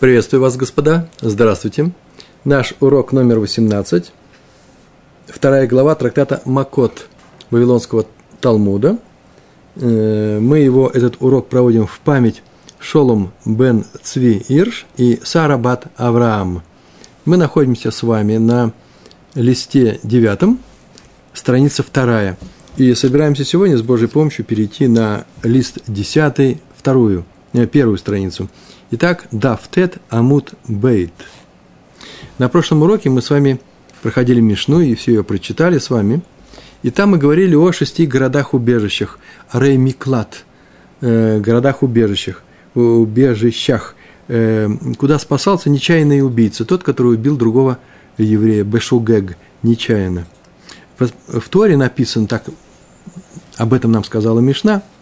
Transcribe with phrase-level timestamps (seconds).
[0.00, 1.08] Приветствую вас, господа.
[1.20, 1.92] Здравствуйте.
[2.44, 4.10] Наш урок номер 18.
[5.28, 7.06] Вторая глава трактата Макот
[7.50, 8.04] Вавилонского
[8.40, 8.98] Талмуда.
[9.76, 12.42] Э, мы его, этот урок проводим в память
[12.80, 16.64] Шолом бен Цви Ирш и Сара бат Авраам.
[17.24, 18.72] Мы находимся с вами на
[19.36, 20.58] листе девятом,
[21.32, 22.36] страница вторая.
[22.76, 28.50] И собираемся сегодня с Божьей помощью перейти на лист десятый, вторую, э, первую страницу–
[28.96, 31.10] Итак, Дафтет Амут Бейт.
[32.38, 33.60] На прошлом уроке мы с вами
[34.02, 36.22] проходили Мишну и все ее прочитали с вами.
[36.84, 39.18] И там мы говорили о шести городах-убежищах.
[39.52, 40.44] Рей Миклад,
[41.00, 42.44] э, городах-убежищах,
[42.76, 43.96] убежищах,
[44.28, 47.78] э, куда спасался нечаянный убийца, тот, который убил другого
[48.16, 50.24] еврея, Бешугег, нечаянно.
[51.00, 52.44] В Торе написано так,
[53.56, 54.84] об этом нам сказала Мишна–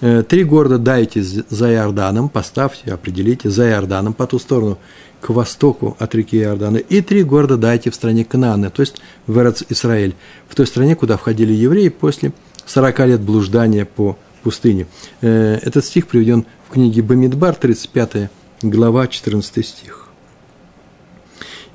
[0.00, 4.78] три города дайте за Иорданом, поставьте, определите, за Иорданом, по ту сторону,
[5.20, 6.78] к востоку от реки Иордана.
[6.78, 10.14] И три города дайте в стране Канаана, то есть в Эрец Исраэль,
[10.48, 12.32] в той стране, куда входили евреи после
[12.66, 14.86] 40 лет блуждания по пустыне.
[15.20, 18.30] Э, этот стих приведен в книге Бамидбар, 35
[18.62, 20.08] глава, 14 стих.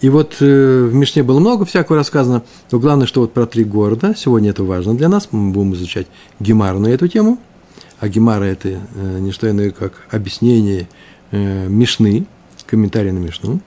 [0.02, 3.64] И вот э, в Мишне было много всякого рассказано, но главное, что вот про три
[3.64, 6.08] города, сегодня это важно для нас, мы будем изучать
[6.40, 7.40] Гемар на эту тему–
[8.06, 10.88] а Гемара– это э, не что иное, как объяснение
[11.32, 12.28] э, Мишны,
[12.68, 13.62] комментарий на Мишну.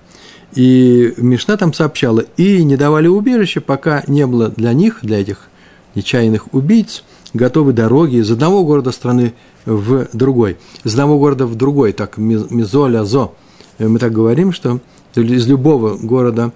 [0.54, 5.48] И Мишна там сообщала, и не давали убежища, пока не было для них, для этих
[5.96, 7.02] нечаянных убийц,
[7.34, 9.34] готовы дороги из одного города страны
[9.66, 10.56] в другой.
[10.84, 13.34] Из одного города в другой, так, мизоля зо.
[13.78, 14.78] Э, мы так говорим, что
[15.16, 16.52] из любого города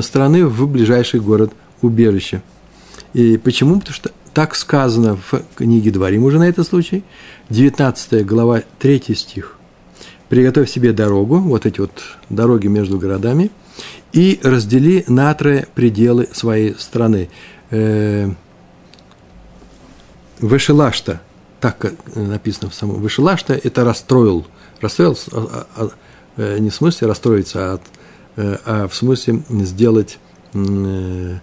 [0.00, 2.40] страны в ближайший город убежище.
[3.12, 3.78] И почему?
[3.78, 7.04] Потому что так сказано в книге Дворим уже на этот случай,
[7.48, 9.56] 19 глава, 3 стих.
[10.28, 13.50] «Приготовь себе дорогу, вот эти вот дороги между городами,
[14.12, 17.30] и раздели на трое пределы своей страны».
[17.70, 18.30] Э,
[20.40, 21.22] Вышелашта,
[21.58, 24.46] так написано в самом, Вышелашта– это расстроил,
[24.82, 25.88] расстроил а, а,
[26.36, 27.80] а, не в смысле расстроиться, а,
[28.36, 30.18] э, а в смысле сделать
[30.52, 31.38] э,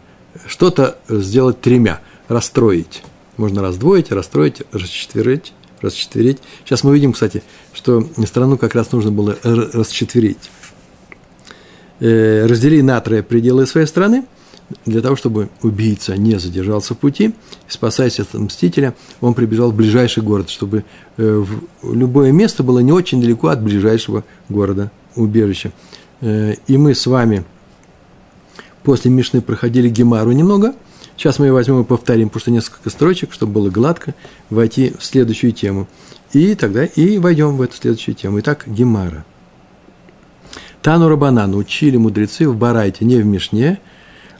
[0.46, 3.04] что-то сделать тремя– расстроить.
[3.38, 6.40] Можно раздвоить, расстроить, расчетверить, расчетверить.
[6.66, 10.50] Сейчас мы видим, кстати, что страну как раз нужно было расчетверить.
[12.00, 14.26] Э, раздели на трое пределы своей страны,
[14.86, 17.34] для того, чтобы убийца не задержался в пути,
[17.68, 20.86] спасаясь от мстителя, он прибежал в ближайший город, чтобы
[21.18, 21.46] э,
[21.84, 25.72] любое место было не очень далеко от ближайшего города убежища.
[26.22, 27.44] Э, и мы с вами
[28.84, 30.74] после Мишны проходили Гемару немного–
[31.18, 34.16] Сейчас мы ее возьмем и повторим, потому что несколько строчек, чтобы было гладко,
[34.50, 35.88] войти в следующую тему.
[36.34, 38.40] И тогда и войдем в эту следующую тему.
[38.40, 39.24] Итак, Гемара.
[40.82, 43.80] Тану Рабанан учили мудрецы в Барайте, не в Мишне,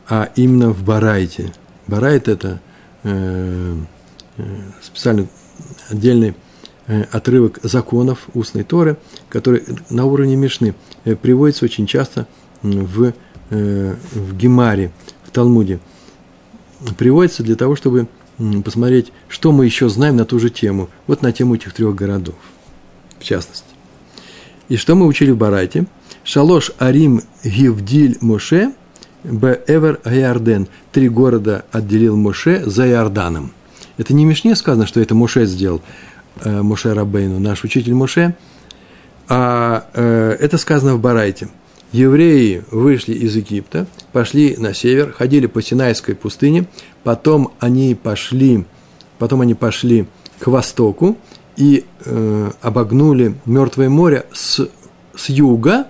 [0.10, 1.54] а именно в Барайте.
[1.88, 2.60] Барайт– это
[3.04, 3.78] э,
[4.38, 4.44] э,
[4.82, 5.30] специальный
[5.90, 6.34] отдельный
[6.88, 8.98] э, отрывок законов устной Торы,
[9.30, 10.74] который на уровне Мишны
[11.06, 12.28] э, приводится очень часто
[12.62, 13.14] в,
[13.50, 14.92] в Гемаре,
[15.24, 15.80] в Талмуде–
[16.98, 18.08] приводится для того, чтобы
[18.64, 22.36] посмотреть, что мы еще знаем на ту же тему, вот на тему этих трех городов,
[23.20, 23.68] в частности.
[24.70, 25.86] И что мы учили в Барайте?
[26.24, 28.74] Шалош Арим Гивдиль Моше
[29.24, 29.62] Б.
[29.68, 30.68] Эвер Аярден.
[30.92, 33.52] Три города отделил Моше за Иорданом.
[33.98, 35.82] Это не Мишне сказано, что это Моше сделал,
[36.44, 38.36] э, Моше Рабейну, наш учитель Моше,
[39.30, 41.50] а э, это сказано в Барайте–
[41.94, 46.66] евреи вышли из Египта, пошли на север, ходили по Синайской пустыне,
[47.04, 48.66] потом они пошли,
[49.20, 50.08] потом они пошли
[50.40, 51.18] к востоку
[51.56, 54.68] и э, обогнули Мертвое море с,
[55.16, 55.88] с юга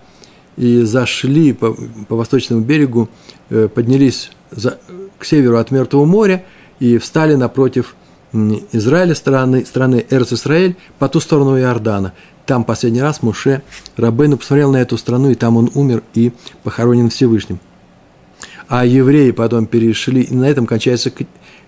[0.58, 1.74] и зашли по,
[2.08, 3.10] по восточному берегу,
[3.50, 4.78] э, поднялись за,
[5.18, 6.44] к северу от Мертвого моря
[6.80, 7.96] и встали напротив
[8.34, 12.14] Израиля, страны, страны Эрц-Исраэль, по ту сторону Иордана–
[12.46, 13.62] там последний раз Муше
[13.96, 16.32] Рабейну посмотрел на эту страну, и там он умер и
[16.64, 17.60] похоронен Всевышним.
[18.68, 21.12] А евреи потом перешли, и на этом кончаются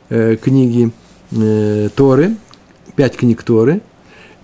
[0.09, 0.91] э, книги
[1.31, 2.35] э, Торы,
[2.95, 3.81] пять книг Торы,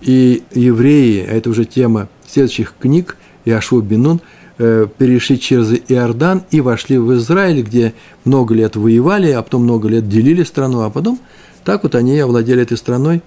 [0.00, 4.20] и евреи, а это уже тема следующих книг, Иошуа Бенун,
[4.58, 7.94] э, перешли через Иордан и вошли в Израиль, где
[8.24, 11.18] много лет воевали, а потом много лет делили страну, а потом
[11.64, 13.22] так вот они овладели этой страной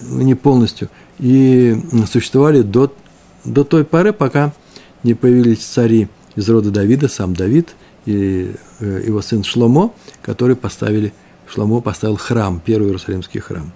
[0.00, 0.88] не полностью–
[1.18, 1.76] и
[2.10, 2.92] существовали до,
[3.44, 4.52] до той поры, пока
[5.02, 11.12] не появились цари из рода Давида, сам Давид и э, его сын Шломо, которые поставили,
[11.46, 13.72] Шломо поставил храм, первый Иерусалимский храм.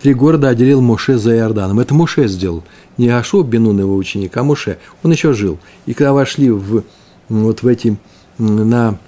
[0.00, 1.80] три города отделил Моше за Иорданом.
[1.80, 2.62] Это Моше сделал.
[2.96, 4.78] Не Ашо Бенун, его ученик, а Моше.
[5.02, 5.58] Он еще жил.
[5.86, 6.84] И когда вошли в,
[7.28, 7.96] вот в эти,
[8.38, 8.98] на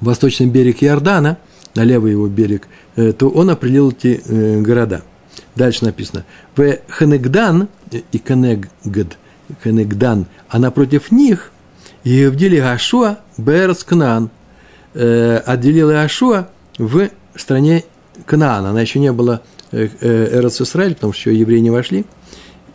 [0.00, 1.38] восточный берег Иордана,
[1.74, 5.02] на левый его берег, э, то он определил эти э, города.
[5.56, 6.24] Дальше написано.
[6.56, 9.18] В Ханегдан и Канегд,
[9.62, 11.52] Ханегдан, а напротив них
[12.04, 14.30] Евдили Ашуа Берс Кнан,
[14.94, 17.84] э, отделил Ашуа в стране
[18.26, 18.70] Кнаана.
[18.70, 22.04] Она еще не была Эрец Исраиль, потому что еще евреи не вошли.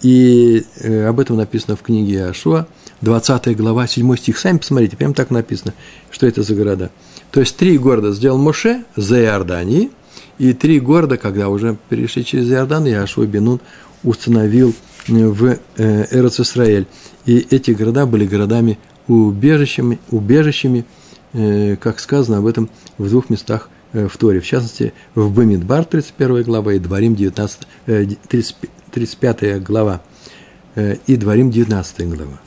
[0.01, 0.63] И
[1.07, 2.67] об этом написано в книге Ашуа,
[3.01, 4.37] 20 глава, 7 стих.
[4.37, 5.73] Сами посмотрите, прям так написано,
[6.11, 6.91] что это за города.
[7.31, 9.91] То есть три города сделал Моше за Иорданией,
[10.37, 13.59] и три города, когда уже перешли через Иордан, Яшуа Бенун
[14.03, 14.73] установил
[15.07, 16.85] в Эрец Исраэль.
[17.25, 20.85] И эти города были городами убежищами, убежищами,
[21.79, 24.39] как сказано об этом в двух местах в Торе.
[24.39, 30.01] В частности, в Бамидбар, 31 глава, и Дворим, 19, 35 глава,
[30.75, 32.39] и Дворим, 19 глава.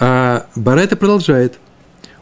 [0.00, 1.58] А Барайта продолжает–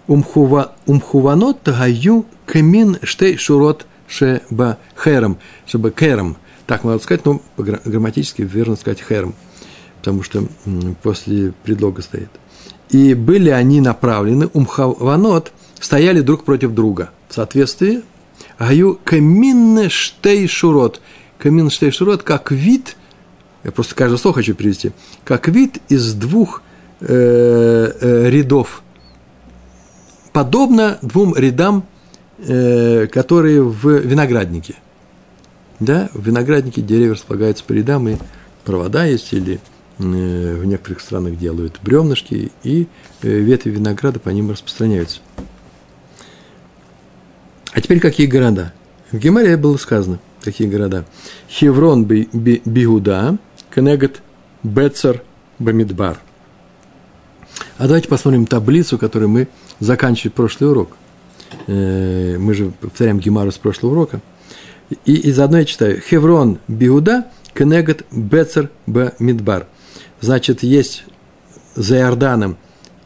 [0.06, 6.36] умхуванот тагаю камин штей шурот шеба хером, чтобы хером,
[6.66, 9.34] так надо сказать, но грамматически верно сказать хером,
[9.98, 10.44] потому что
[11.02, 12.28] после предлога стоит.
[12.90, 17.10] И были они направлены, умхаванот, стояли друг против друга.
[17.28, 18.02] В соответствии,
[18.58, 21.00] гаю камин штей шурот.
[21.38, 22.96] Камин штей шурот, как вид,
[23.64, 24.92] я просто каждое слово хочу привести,
[25.24, 26.62] как вид из двух
[27.00, 28.83] э, э, рядов
[30.34, 31.86] подобно двум рядам,
[32.38, 34.74] э, которые в винограднике.
[35.80, 38.16] Да, в винограднике деревья располагаются по рядам, и
[38.64, 39.60] провода есть, или
[39.98, 42.88] э, в некоторых странах делают бревнышки, и
[43.22, 45.20] э, ветви винограда по ним распространяются.
[47.72, 48.72] А теперь какие города?
[49.12, 51.04] В Гемаре было сказано, какие города.
[51.48, 53.38] Хеврон Бигуда,
[53.72, 54.20] Кенегат
[54.64, 55.22] Бецер
[55.60, 56.18] Бамидбар.
[57.78, 59.48] А давайте посмотрим таблицу, которую мы
[59.80, 60.90] заканчивали прошлый урок.
[61.66, 64.20] Э, мы же повторяем Гемару с прошлого урока.
[65.04, 66.00] И, и заодно я читаю.
[66.00, 69.66] Хеврон Биуда Кенегат Бецер Б Мидбар.
[70.20, 71.04] Значит, есть
[71.74, 72.56] за Иорданом,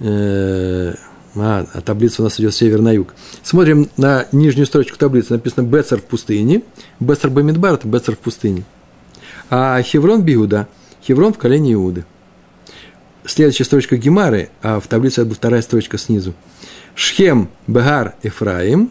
[0.00, 0.94] э,
[1.36, 3.14] а, а таблица у нас идет север на юг.
[3.42, 5.32] Смотрим на нижнюю строчку таблицы.
[5.32, 6.62] Написано Бецер в пустыне.
[7.00, 8.64] Бецер Б Мидбар– это Бецер в пустыне.
[9.50, 10.66] А Хеврон Биуда.
[11.02, 12.04] Хеврон в колене Иуды
[13.28, 16.34] следующая строчка Гемары, а в таблице это вторая строчка снизу.
[16.94, 18.90] Шхем Бегар Ефраим,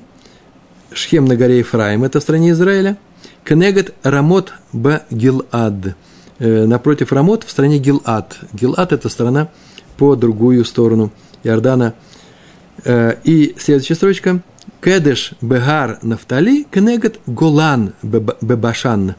[0.93, 2.97] Шхем на горе Ефраим, это в стране Израиля.
[3.43, 5.95] Кенегат Рамот Б Гилад.
[6.39, 8.37] Э, напротив Рамот в стране Гилад.
[8.53, 9.49] Гилад– это страна
[9.97, 11.11] по другую сторону
[11.43, 11.93] Иордана.
[12.83, 14.41] Э, и следующая строчка.
[14.81, 19.15] Кедеш Бегар Нафтали, Кенегат Голан Бебашан.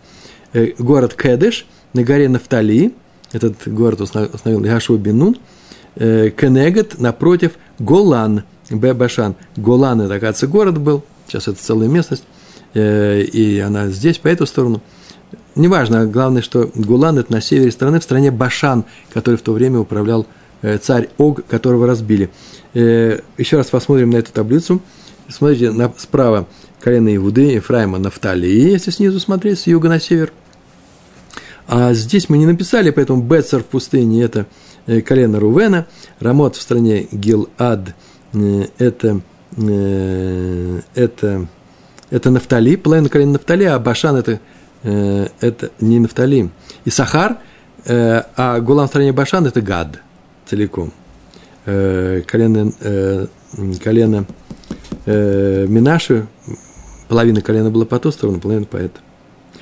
[0.53, 2.95] Э, город Кедеш на горе Нафтали–
[3.33, 5.37] этот город установил Яшуа Бенун,
[5.97, 9.35] э, Кенегет напротив Голан, Бебашан.
[9.57, 12.25] Голан, это, оказывается, город был, сейчас это целая местность,
[12.75, 14.81] э, и она здесь, по эту сторону.
[15.55, 19.81] Неважно, главное, что Гулан– это на севере страны, в стране Башан, который в то время
[19.81, 20.27] управлял
[20.63, 22.31] э, царь Ог, которого разбили.
[22.75, 24.81] Еще раз посмотрим на эту таблицу.
[25.29, 26.47] Смотрите, справа
[26.81, 30.33] колено Иуды, Ефраима, Нафталии, если снизу смотреть, с юга на север–
[31.69, 34.47] а здесь мы не написали, поэтому Бецер в пустыне– это
[34.87, 35.87] э, колено Рувена,
[36.19, 37.95] Рамот в стране Гилад
[38.33, 39.21] э,– это,
[39.59, 41.47] э, это,
[42.09, 44.41] это Нафтали, половина колена Нафтали, а Башан– это,
[44.83, 46.49] это не Нафтали.
[46.87, 47.37] И Сахар,
[47.87, 50.01] а Гулам в стране Башан– это Гад
[50.47, 50.91] целиком.
[51.67, 52.73] Колено,
[53.85, 54.25] колено
[55.05, 56.27] Минаши,
[57.09, 59.01] половина колена была по ту сторону, половина по эту.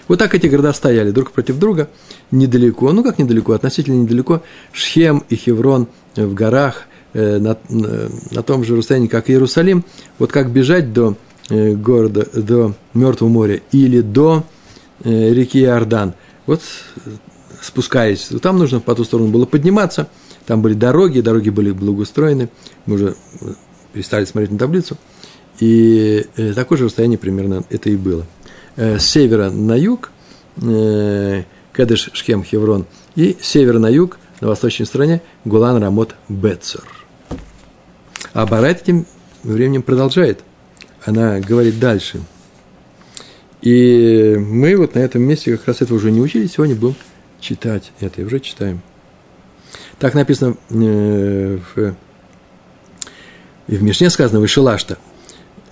[0.08, 1.88] Вот так эти города стояли друг против друга,
[2.30, 8.64] недалеко, ну как недалеко, относительно недалеко, Шхем и Хеврон в горах, э, на, на том
[8.64, 9.84] же расстоянии, как Иерусалим.
[10.18, 11.16] Вот как бежать до
[11.50, 14.44] э, города, до Мертвого моря или до
[15.02, 16.14] э, реки Иордан.
[16.46, 16.62] Вот
[17.60, 20.08] спускаясь, там нужно по ту сторону было подниматься,
[20.46, 22.48] там были дороги, дороги были благоустроены,
[22.84, 23.16] мы уже
[23.92, 24.96] перестали смотреть на таблицу,
[25.58, 28.35] и такое же расстояние примерно это и было э,
[28.76, 30.10] с севера на юг,
[30.62, 36.84] э, Кедеш, Шхем, Хеврон, и севера на юг, на восточной стороне, Гулан, Рамот, Бецер.
[38.32, 39.06] А Барайт этим
[39.42, 40.40] временем продолжает.
[41.04, 42.20] Она говорит дальше.
[43.62, 46.96] И мы вот на этом месте как раз этого уже не учили, сегодня будем
[47.40, 48.82] читать это, и уже читаем.
[49.98, 51.94] Так написано э, в,
[53.68, 54.98] и в Мишне сказано «Вышелашта».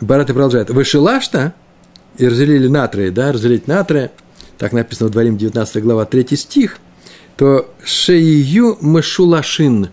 [0.00, 1.54] Барат продолжает «Вышелашта»
[2.18, 4.10] и разделили натрия, да, разделить натрия,
[4.58, 6.78] так написано в Дворим 19 глава 3 стих,
[7.36, 9.88] то шеию мышулашин.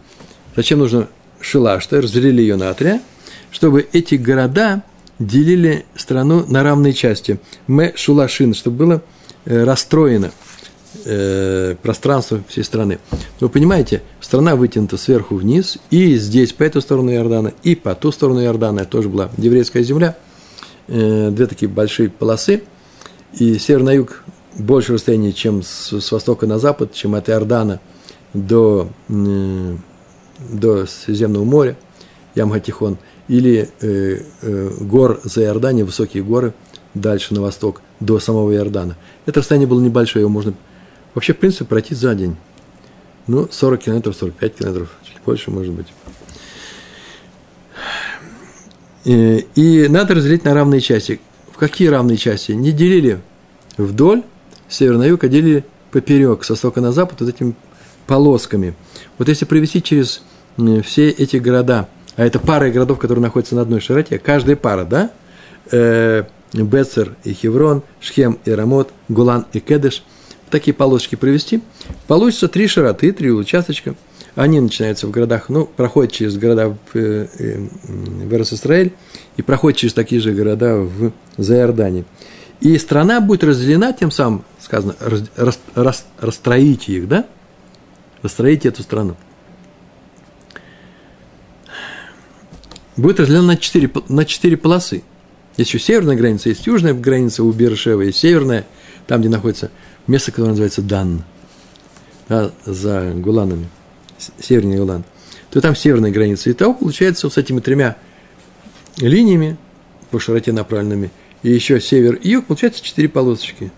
[0.55, 1.07] Зачем нужно
[1.39, 2.01] шилашта?
[2.01, 3.01] Разделили ее натрия,
[3.51, 4.83] чтобы эти города
[5.19, 7.39] делили страну на равные части.
[7.67, 9.01] Мы шулашин, чтобы было
[9.45, 10.31] э, расстроено
[11.05, 12.99] э, пространство всей страны.
[13.39, 18.11] Вы понимаете, страна вытянута сверху вниз, и здесь, по эту сторону Иордана, и по ту
[18.11, 20.17] сторону Иордана, тоже была еврейская земля,
[20.87, 22.63] две такие большие полосы,
[23.33, 24.23] и север на юг
[24.57, 27.79] больше расстояние, чем с, с востока на запад, чем от Иордана
[28.33, 29.75] до, э,
[30.49, 31.77] до Средиземного моря,
[32.35, 32.97] Ямгатихон,
[33.27, 36.53] или э, э, гор за Иорданией, высокие горы,
[36.93, 38.97] дальше на восток, до самого Иордана.
[39.25, 40.53] Это расстояние было небольшое, его можно
[41.13, 42.35] вообще, в принципе, пройти за день.
[43.27, 45.87] Ну, 40 километров, 45 километров, чуть больше, может быть.
[49.03, 51.19] И, и надо разделить на равные части.
[51.51, 52.51] В какие равные части?
[52.51, 53.19] Не делили
[53.77, 54.23] вдоль,
[54.67, 57.53] с севера на юг, а делили поперек, с востока на запад, вот этими
[58.07, 58.75] полосками.
[59.17, 60.23] Вот если провести через
[60.83, 65.11] все эти города, а это пара городов, которые находятся на одной широте, каждая пара, да,
[65.71, 70.03] э, Бецер и Хеврон, Шхем и Рамот, Гулан и Кедеш,
[70.49, 71.61] такие полосочки провести,
[72.07, 73.95] получится три широты, три участочка.
[74.35, 77.67] Они начинаются в городах, ну, проходят через города в, э, э,
[78.29, 78.93] Иерусалим
[79.35, 82.05] и проходят через такие же города в Заиордане.
[82.61, 87.25] И страна будет разделена, тем самым сказано, раз, рас, рас, расстроите их, да?
[88.21, 89.17] Расстроите эту страну.
[92.95, 95.03] Будет разделена на четыре, на четыре полосы.
[95.57, 98.65] Есть еще северная граница, есть южная граница у Бершева, есть северная,
[99.07, 99.71] там, где находится
[100.07, 101.23] место, которое называется Дан,
[102.29, 103.67] да, за Гуланами,
[104.39, 105.03] северный Гулан,
[105.49, 106.49] то там северная граница.
[106.49, 107.97] И того получается вот с этими тремя
[108.97, 109.57] линиями
[110.11, 111.11] по широте направленными–
[111.43, 113.71] и еще север и юг, получается четыре полосочки.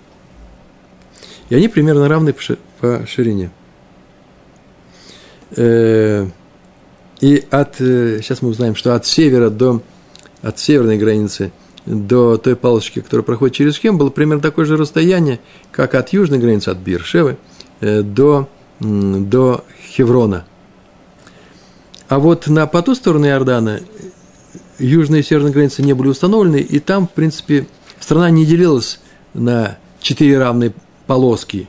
[1.49, 2.35] И они примерно равны
[2.79, 3.51] по ширине.
[5.55, 6.27] Э,
[7.21, 9.81] и от, э, сейчас мы узнаем, что от севера до,
[10.41, 11.51] от северной границы
[11.85, 15.39] до той палочки, которая проходит через Хем, было примерно такое же расстояние,
[15.71, 17.37] как от южной границы, от Биршевы,
[17.81, 18.49] э, до,
[18.83, 19.63] до
[19.95, 20.45] Хеврона.
[22.09, 23.79] А вот на по ту сторону Иордана
[24.77, 27.67] южная и северная границы не были установлены, и там, в принципе,
[27.99, 28.99] страна не делилась
[29.33, 30.73] на четыре равные
[31.07, 31.67] полоски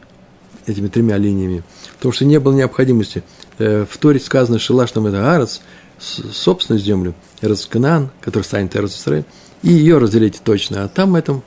[0.66, 1.62] этими тремя линиями,
[1.96, 3.22] потому что не было необходимости.
[3.58, 5.60] Э, в Торе сказано, Шилаш там это Арец,
[5.98, 9.24] собственную землю, Эрцканан, который станет Эрцисраэль,
[9.62, 11.42] и ее разделить точно, а там этом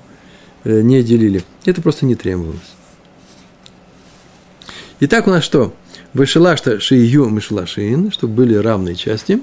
[0.63, 1.43] э, не делили.
[1.65, 2.76] Это просто не требовалось.
[4.99, 5.73] Итак, у нас что?
[6.13, 9.41] Вышелашта шию мышлашин, чтобы были равные части.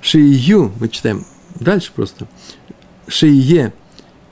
[0.00, 1.24] Шию, мы читаем
[1.60, 2.26] Дальше просто.
[3.06, 3.72] Шие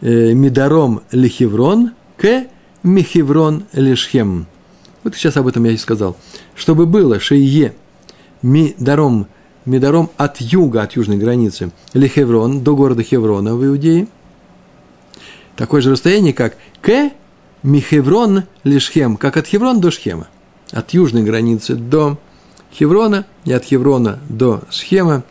[0.00, 2.46] э, Мидаром Лихеврон к
[2.82, 4.46] Михеврон Лишхем.
[5.04, 6.16] Вот сейчас об этом я и сказал.
[6.56, 7.74] Чтобы было Шие
[8.42, 9.28] Мидаром,
[9.66, 14.08] Мидаром от юга, от южной границы, Лихеврон, до города Хеврона в Иудее.
[15.54, 17.12] Такое же расстояние, как к
[17.62, 20.26] Михеврон Лишхем, как от Хеврона до Шхема.
[20.72, 22.18] От южной границы до
[22.72, 25.24] Хеврона и от Хеврона до Шхема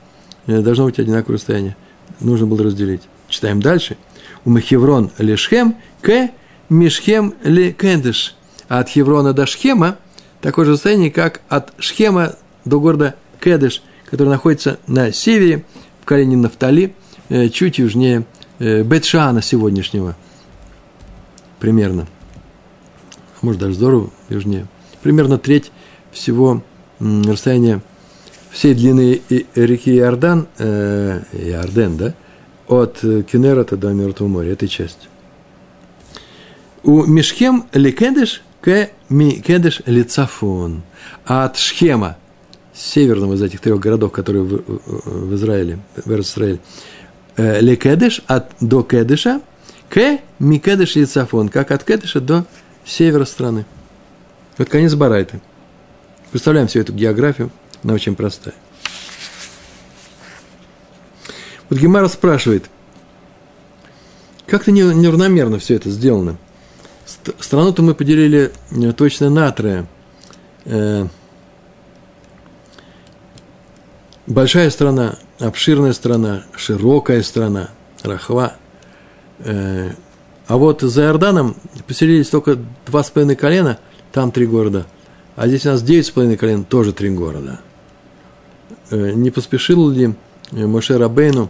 [0.47, 1.75] э, должно быть одинаковое расстояние
[2.19, 3.01] нужно было разделить.
[3.27, 3.97] Читаем дальше.
[4.45, 6.29] У Мехеврон лешхем к
[6.69, 8.35] Мишхем ле кендеш.
[8.67, 9.97] А от Хеврона до Шхема
[10.41, 15.65] такое же расстояние, как от Шхема до города Кедеш, который находится на севере,
[16.01, 16.93] в колене Нафтали,
[17.29, 18.25] э, чуть южнее
[18.59, 20.15] э, Бетшана сегодняшнего.
[21.59, 22.07] Примерно.
[23.41, 24.67] Может, даже здорово южнее.
[25.01, 25.71] Примерно треть
[26.11, 26.63] всего
[26.99, 27.81] расстояния
[28.51, 29.21] всей длины
[29.55, 32.13] реки Иордан, э, Иорден, да,
[32.67, 35.07] от Кенерата до Мертвого моря, этой части.
[36.83, 40.81] У Мишхем Лекедеш к Микедеш Лицафон.
[41.25, 42.17] А от Шхема,
[42.73, 46.59] северного из этих трех городов, которые в, в Израиле, в Израиле,
[47.37, 49.41] э, Лекедеш от, до Кедеша
[49.89, 52.45] к Микедеш Лицафон, как от Кедеша до
[52.85, 53.65] севера страны.
[54.59, 55.39] Вот конец Барайта.
[56.31, 57.49] Представляем всю эту географию.
[57.81, 58.53] Она очень простая.
[61.69, 62.69] Вот Гемара спрашивает,
[64.45, 66.37] как-то неравномерно все это сделано.
[67.39, 69.87] Страну-то мы поделили э, точно на трое.
[70.65, 71.07] Э,
[74.27, 77.69] большая страна, обширная страна, широкая страна,
[78.03, 78.55] Рахва.
[79.39, 79.91] Э,
[80.47, 81.55] а вот за Иорданом
[81.87, 83.79] поселились только два с половиной колена,
[84.11, 84.85] там три города.
[85.35, 87.59] А здесь у нас девять с половиной колен, тоже три города–
[88.91, 90.13] Э, не поспешил ли
[90.51, 91.49] Моше Рабейну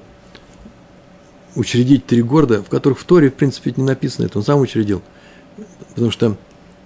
[1.56, 5.02] учредить три города, в которых в Торе, в принципе, не написано, это он сам учредил.
[5.90, 6.38] Потому что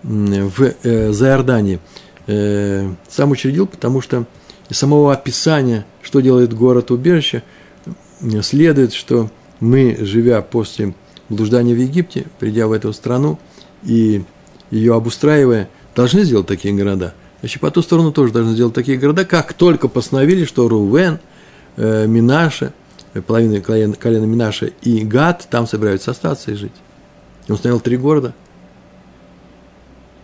[0.04, 1.80] в э, Заордании
[2.28, 4.26] э, сам учредил, потому что
[4.70, 7.44] из самого описания, что делает город-убежище,
[8.42, 10.94] следует, что мы, живя после
[11.30, 13.40] блуждания в Египте, придя в эту страну
[13.84, 14.24] и
[14.74, 17.14] ее обустраивая, должны сделать такие города.
[17.40, 21.20] Значит, по ту сторону тоже должны сделать такие города, как только постановили, что Рувен,
[21.78, 22.74] э, Минаша,
[23.14, 26.74] э, половина колена, колена Минаша и Гад там собираются остаться и жить.
[27.48, 28.34] Он установил три города.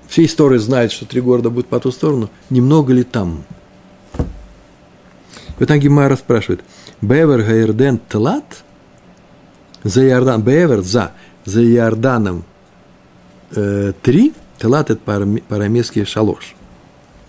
[0.07, 2.29] Все истории знают, что три города будут по ту сторону.
[2.49, 3.43] Немного ли там?
[5.57, 6.61] В этом Гимара спрашивает.
[7.01, 8.63] Бевер Гаирден Тлат?
[9.83, 11.11] За Иордан, Бевер за,
[11.45, 12.43] за Иорданом
[13.51, 14.99] э, три, Тлат это
[15.47, 16.55] парамесский шалош.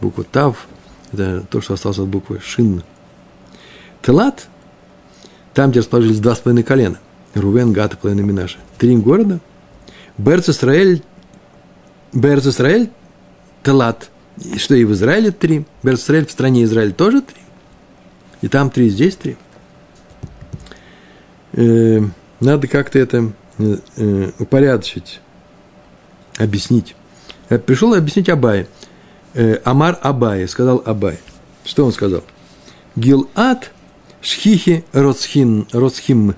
[0.01, 0.67] Буква Тав,
[1.13, 2.83] это то, что осталось от буквы Шин.
[4.03, 4.49] Тлат,
[5.55, 6.99] там, где расположились два с половиной колена.
[7.35, 8.59] Рувен, Гат и половина Минаша.
[8.79, 9.41] Три города.
[10.19, 11.03] Берц Исраэль,
[12.13, 12.91] Берц Исраэль,
[13.63, 14.11] Тлат.
[14.57, 15.65] Что и в Израиле три.
[15.83, 17.41] Берц Исраэль в стране Израиль тоже три.
[18.43, 19.37] И там три, здесь три.
[21.53, 22.01] Э,
[22.41, 25.21] надо как-то это э, э, упорядочить,
[26.41, 26.97] объяснить.
[27.49, 28.67] Я пришел объяснить Абай.
[29.65, 31.19] Амар Абай, сказал Абай.
[31.65, 32.25] Что он сказал?
[32.97, 33.71] Гилат
[34.23, 36.35] шхихи роцхин, роцхим.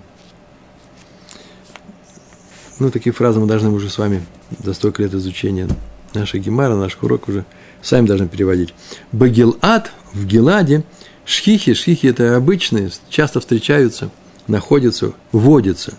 [2.79, 4.25] Ну, такие фразы мы должны уже с вами
[4.63, 5.69] за столько лет изучения
[6.15, 7.45] нашей гемара, наш урок уже
[7.81, 8.75] сами должны переводить.
[9.13, 10.85] Багилат в Геладе–
[11.25, 14.11] Шхихи, шхихи– это обычные, часто встречаются,
[14.49, 15.95] находятся, водятся.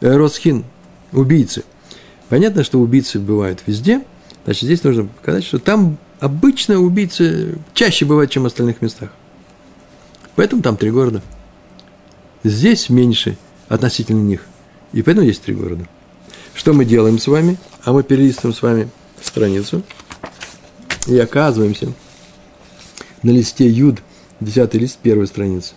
[0.00, 0.64] Э, Росхин–
[1.12, 1.64] убийцы.
[2.28, 4.04] Понятно, что убийцы бывают везде,
[4.44, 9.10] значит, здесь нужно показать, что там обычно убийцы чаще бывают, чем в остальных местах.
[10.36, 11.22] Поэтому там три города.
[12.44, 13.36] Здесь меньше
[13.68, 14.46] относительно них.
[14.92, 15.86] И поэтому есть три города.
[16.54, 17.56] Что мы делаем с вами?
[17.84, 18.88] А мы перелистываем с вами
[19.20, 19.82] страницу
[21.06, 21.92] и оказываемся
[23.22, 24.00] на листе Юд
[24.40, 25.74] Десятый лист, первая страница.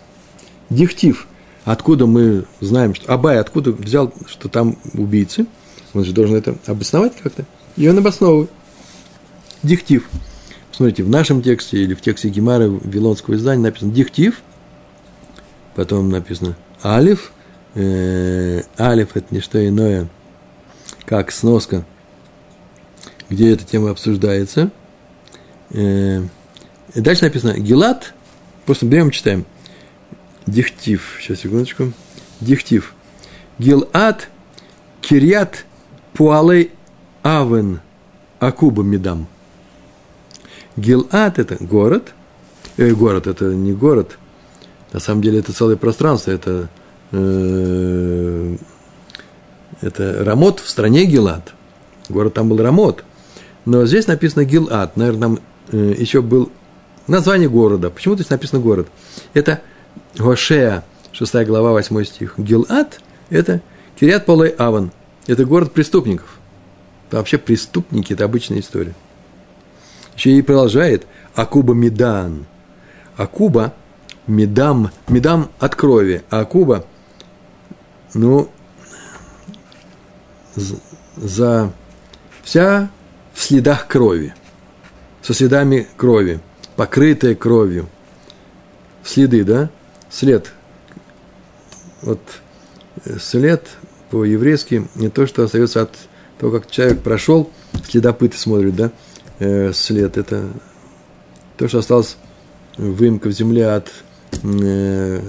[0.70, 1.26] Дихтив.
[1.64, 5.46] Откуда мы знаем, что Абай откуда взял, что там убийцы?
[5.94, 7.44] Он же должен это обосновать как-то.
[7.76, 8.50] И он обосновывает.
[9.62, 10.08] Дихтив.
[10.72, 14.40] Смотрите, в нашем тексте или в тексте Гемара Вилонского издания написано Дихтив,
[15.74, 17.32] потом написано Алиф.
[17.74, 20.08] Э, алиф– это не что иное,
[21.04, 21.84] как сноска,
[23.28, 24.70] где эта тема обсуждается.
[25.70, 26.22] Э,
[26.94, 28.14] дальше написано Гилат
[28.66, 29.44] Просто берем и читаем.
[30.46, 31.18] Дихтив.
[31.20, 31.92] Сейчас, секундочку.
[32.40, 32.94] Дихтив.
[33.58, 34.28] Гилат
[35.00, 35.64] Кирят
[36.14, 36.70] Пуалей
[37.22, 37.80] Авен
[38.38, 39.26] Акуба Медам.
[40.76, 42.12] Гилат– это город.
[42.76, 44.18] Э, город– это не город.
[44.92, 46.30] На самом деле это целое пространство.
[46.30, 46.68] Это,
[47.12, 48.56] э,
[49.80, 51.52] это Рамот в стране Гилат.
[52.08, 53.04] Город там был Рамот.
[53.64, 54.96] Но здесь написано Гилат.
[54.96, 55.38] Наверное, там
[55.70, 56.50] э, еще был
[57.06, 57.90] Название города.
[57.90, 58.88] Почему здесь написано город?
[59.34, 59.60] Это
[60.16, 62.34] Гошея, 6 глава, 8 стих.
[62.38, 63.60] Гилат– это
[63.98, 64.92] Кириат Полей Аван.
[65.26, 66.38] Это город преступников.
[67.10, 68.94] Вообще преступники– это обычная история.
[70.16, 72.46] Еще и продолжает Акуба Медан.
[73.16, 73.74] Акуба–
[74.26, 76.22] Медам, Медам от крови.
[76.30, 76.86] А Акуба,
[78.14, 78.48] ну,
[81.16, 81.72] за
[82.42, 82.90] вся
[83.34, 84.34] в следах крови,
[85.22, 86.40] со следами крови–
[86.76, 87.88] покрытое кровью.
[89.04, 89.70] Следы, да?
[90.10, 90.52] След.
[92.02, 92.20] Вот
[93.04, 93.68] э, след
[94.12, 95.96] по-еврейски не то, что остается от
[96.38, 97.50] того, как человек прошел,
[97.88, 98.92] следопыты смотрят, да,
[99.38, 100.18] э, след.
[100.18, 100.50] Это
[101.56, 102.18] то, что осталось
[102.76, 103.90] выемка в земле от,
[104.42, 105.20] э,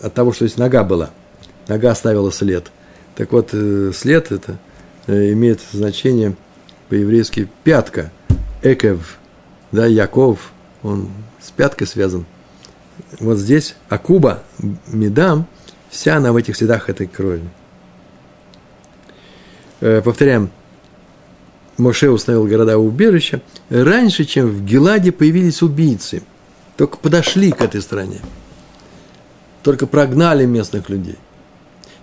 [0.00, 1.10] от того, что здесь нога была.
[1.68, 2.72] Нога оставила след.
[3.14, 4.58] Так вот, э, след это
[5.06, 6.34] э, имеет значение
[6.88, 8.10] по-еврейски пятка,
[8.60, 9.18] экев,
[9.70, 10.50] да, Яков,
[10.82, 12.26] он с пяткой связан.
[13.20, 14.42] Вот здесь Акуба,
[14.88, 15.46] Медам,
[15.90, 17.48] вся она в этих следах этой крови.
[19.80, 20.50] Э, повторяем,
[21.78, 23.40] Моше установил города убежища
[23.70, 26.22] раньше, чем в Геладе появились убийцы.
[26.76, 28.20] Только подошли к этой стране.
[29.62, 31.16] Только прогнали местных людей.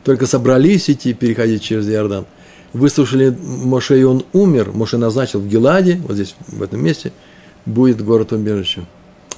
[0.04, 2.26] Только собрались идти, переходить через Иордан.
[2.74, 4.72] Выслушали Моше, и он умер.
[4.72, 7.12] Моше назначил в Геладе, вот здесь, в этом месте–
[7.68, 8.88] будет город убежищем.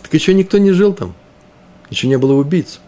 [0.04, 1.14] Так еще никто не жил там,
[1.90, 2.80] еще не было убийц.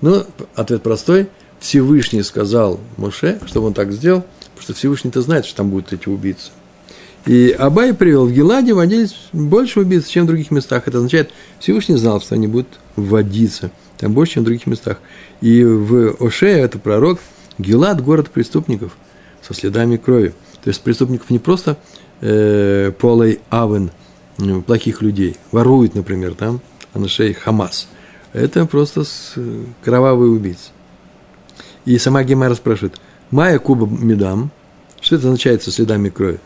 [0.00, 1.28] Но ответ простой.
[1.58, 4.24] Всевышний сказал Моше, чтобы он так сделал,
[4.66, 6.50] что Всевышний-то знает, что там будут эти убийцы.
[7.24, 10.88] И Абай привел в Геладе водились больше убийц, чем в других местах.
[10.88, 14.98] Это означает, Всевышний знал, что они будут вводиться Там больше, чем в других местах.
[15.40, 17.20] И в Оше, это пророк,
[17.58, 18.96] Гилад– город преступников
[19.40, 20.34] со следами крови.
[20.64, 21.78] То есть преступников не просто
[22.20, 23.92] э, полой авен,
[24.38, 26.60] э, плохих людей, воруют, например, там,
[26.92, 27.86] Анашей Хамас.
[28.32, 29.04] Это просто
[29.36, 30.70] э, кровавый убийца.
[31.84, 34.50] И сама Гемара спрашивает, Майя Куба Медам,
[35.00, 36.38] что это означает со следами крови?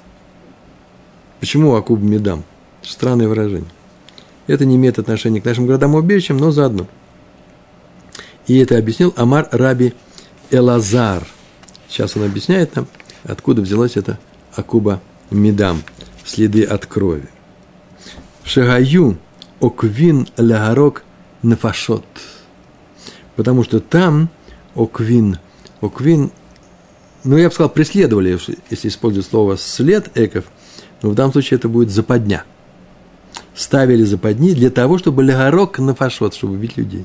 [1.39, 2.45] Почему Акуб Медам?
[2.83, 3.71] Странное выражение.
[4.47, 6.87] Это не имеет отношения к нашим городам-убежищам, но заодно.
[8.47, 9.95] И это объяснил Амар Раби
[10.51, 11.27] Элазар.
[11.89, 12.87] Сейчас он объясняет нам,
[13.25, 14.19] откуда взялось это
[14.55, 15.83] Акуба Медам,
[16.25, 17.29] следы от крови.
[18.45, 19.19] Шагаю
[19.61, 21.05] оквин лягарок
[21.43, 22.05] нафашот.
[23.37, 24.31] Потому что там
[24.75, 25.39] оквин,
[25.81, 26.33] оквин,
[27.25, 28.39] ну, я бы сказал, преследовали,
[28.71, 30.45] если использовать слово след эков,
[31.03, 32.45] но в данном случае это будет западня.
[33.55, 37.05] Ставили западни для того, чтобы лягорок нафашот, чтобы убить людей.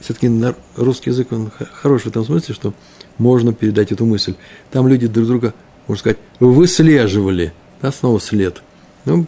[0.00, 0.30] Все-таки
[0.76, 2.74] русский язык, он хорош в этом смысле, что
[3.18, 4.34] можно передать эту мысль.
[4.70, 5.54] Там люди друг друга,
[5.86, 8.62] можно сказать, выслеживали, да, снова след.
[9.04, 9.26] Ну,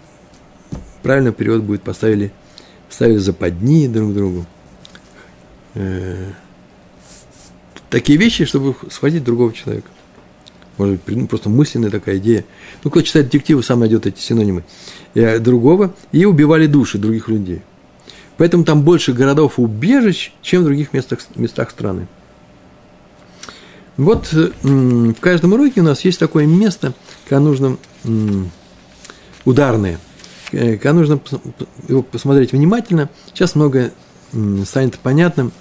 [1.02, 2.32] правильный перевод будет поставили,
[2.90, 4.46] ставили западни друг другу.
[7.88, 9.88] Э, такие вещи, чтобы схватить другого человека.
[10.76, 12.44] Может быть, ну, просто мысленная такая идея.
[12.84, 14.64] Ну, кто читает детективы, сам найдет эти синонимы.
[15.14, 17.62] И э, другого, и убивали души других людей.
[18.36, 22.06] Поэтому там больше городов убежищ, чем в других местах, местах страны.
[23.96, 26.94] Вот в каждом уроке у нас есть такое место,
[27.28, 27.78] когда нужно
[29.44, 29.98] ударное,
[30.52, 31.20] э, когда нужно
[31.88, 33.10] его посмотреть внимательно.
[33.34, 33.92] Сейчас многое
[34.64, 35.52] станет понятным,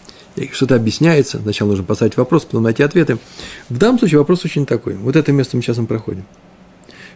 [0.52, 1.40] что-то объясняется.
[1.40, 3.18] Сначала нужно поставить вопрос, потом найти ответы.
[3.70, 4.96] В данном случае вопрос очень такой.
[4.96, 6.24] Вот это место мы сейчас мы проходим.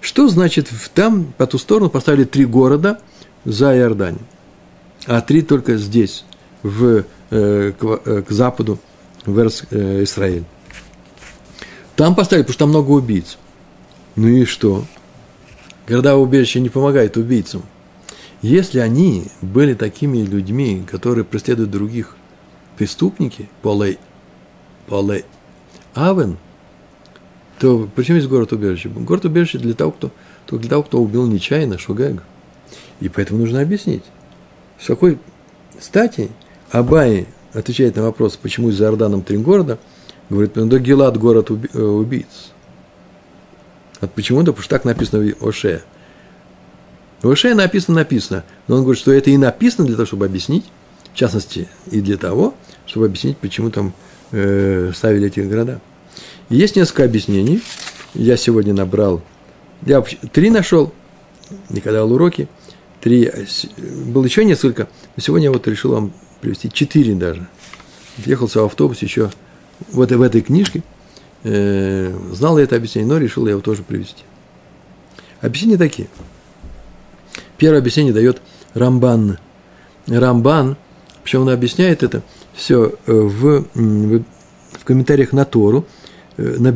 [0.02, 3.00] Что значит там, по ту сторону, поставили три города
[3.46, 4.26] за Иорданием,
[5.06, 6.26] а три только здесь,
[6.64, 8.80] в, э, к, э, к западу,
[9.26, 10.44] в Эрс, э, Израиль.
[11.96, 13.38] Там поставили, потому что там много убийц.
[14.16, 14.86] Ну и что?
[15.88, 17.64] Города убежища не помогают убийцам.
[18.42, 22.16] Если они были такими людьми, которые преследуют других,
[22.78, 23.98] преступники, полей,
[24.88, 25.26] полей
[25.94, 26.38] авен,
[27.60, 28.90] то причем есть город убежище?
[28.90, 30.12] Город убежище для того, кто,
[30.46, 32.24] только для того, кто убил нечаянно Шугага.
[33.00, 34.04] И поэтому нужно объяснить,
[34.80, 35.20] с какой
[35.80, 36.32] стати
[36.72, 39.78] Абай отвечает на вопрос, почему за Иорданом три города–
[40.32, 42.54] Говорит, ну да Гелат город э, убийц.
[44.00, 44.44] А почему?
[44.44, 45.84] Да потому что так написано в Оше.
[47.22, 48.46] В Оше написано, написано.
[48.70, 50.64] Но он говорит, что это и написано для того, чтобы объяснить,
[51.13, 52.54] в частности, и для того,
[52.86, 53.93] чтобы объяснить, почему там
[54.32, 55.80] э, ставили эти города.
[56.50, 57.62] И есть несколько объяснений.
[58.13, 59.21] Я сегодня набрал,
[59.86, 60.93] я три нашел,
[61.69, 62.50] не когда уроки,
[63.00, 63.32] три,
[64.06, 67.47] было еще несколько, но сегодня я вот решил вам привести четыре даже.
[68.26, 69.32] Ехался в автобусе еще
[69.91, 70.84] вот в этой книжке,
[71.43, 74.24] э, знал я это объяснение, но решил я его тоже привести.
[75.39, 76.08] Объяснения такие.
[77.58, 78.41] Первое объяснение дает
[78.74, 79.38] Рамбан.
[80.08, 80.78] Рамбан,
[81.24, 82.22] причем он объясняет это
[82.54, 85.86] все э, в, в, комментариях на Тору,
[86.38, 86.74] э, на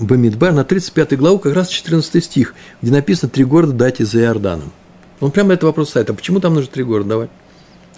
[0.00, 4.72] Бамидбар, на 35 главу, как раз 14 стих, где написано «Три города дайте за Иорданом».
[5.20, 7.30] Он прямо этот вопрос ставит, а почему там нужно три города давать?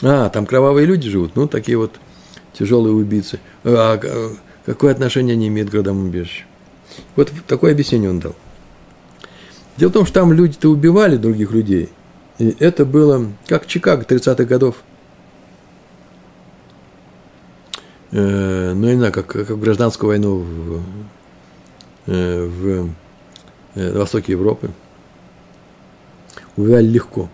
[0.03, 1.93] А, там кровавые люди живут, ну, такие вот
[2.53, 3.41] тяжелые убийцы.
[3.65, 4.01] А
[4.65, 6.45] какое отношение они имеют к городам убежища?
[7.15, 8.35] Вот такое объяснение он дал.
[9.77, 11.91] Дело в том, что там люди-то убивали других людей.
[12.39, 14.77] И это было как Чикаго 30-х годов.
[18.13, 20.83] Э, ну, не знаю, как, как гражданскую войну в,
[22.07, 22.91] э, в,
[23.75, 24.71] э, востоке Европы.
[26.57, 27.29] Убивали легко.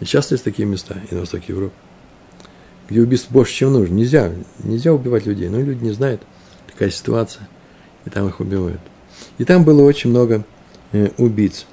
[0.00, 1.74] И сейчас есть такие места и на востоке Европы
[2.88, 3.94] где убийств больше, чем нужно.
[3.94, 6.22] Нельзя, нельзя убивать людей, но люди не знают,
[6.70, 7.48] такая ситуация,
[8.04, 8.80] и там их убивают.
[9.38, 10.44] И там было очень много
[10.92, 11.66] э, убийц.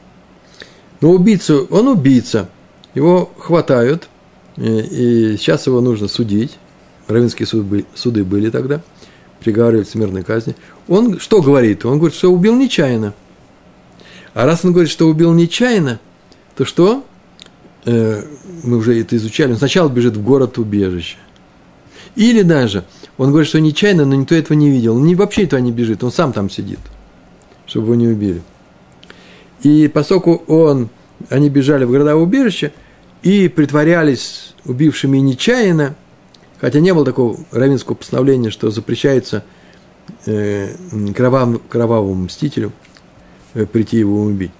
[1.01, 2.49] Но убийцу, он убийца,
[2.93, 4.09] его хватают,
[4.57, 6.57] э, и сейчас его нужно судить.
[7.07, 8.81] Равинские суды, суды были тогда,
[9.39, 10.55] приговаривали к смертной казни.
[10.87, 11.85] Он что говорит?
[11.85, 13.13] Он говорит, что убил нечаянно.
[14.33, 15.99] А раз он говорит, что убил нечаянно,
[16.55, 17.05] то что?
[17.85, 18.23] Э,
[18.63, 21.17] мы уже это изучали, он сначала бежит в город убежище.
[22.15, 22.85] Или даже,
[23.17, 24.95] он говорит, что нечаянно, но никто этого не видел.
[24.95, 26.79] Он вообще этого не бежит, он сам там сидит,
[27.65, 28.41] чтобы его не убили.
[29.63, 30.89] И поскольку он,
[31.29, 32.71] они бежали в города убежища
[33.21, 35.95] и притворялись убившими нечаянно,
[36.63, 39.43] хотя не было такого равинского постановления, что запрещается
[40.25, 40.73] э,
[41.13, 42.71] кровавому, кровавому мстителю
[43.53, 44.51] э, прийти его убить.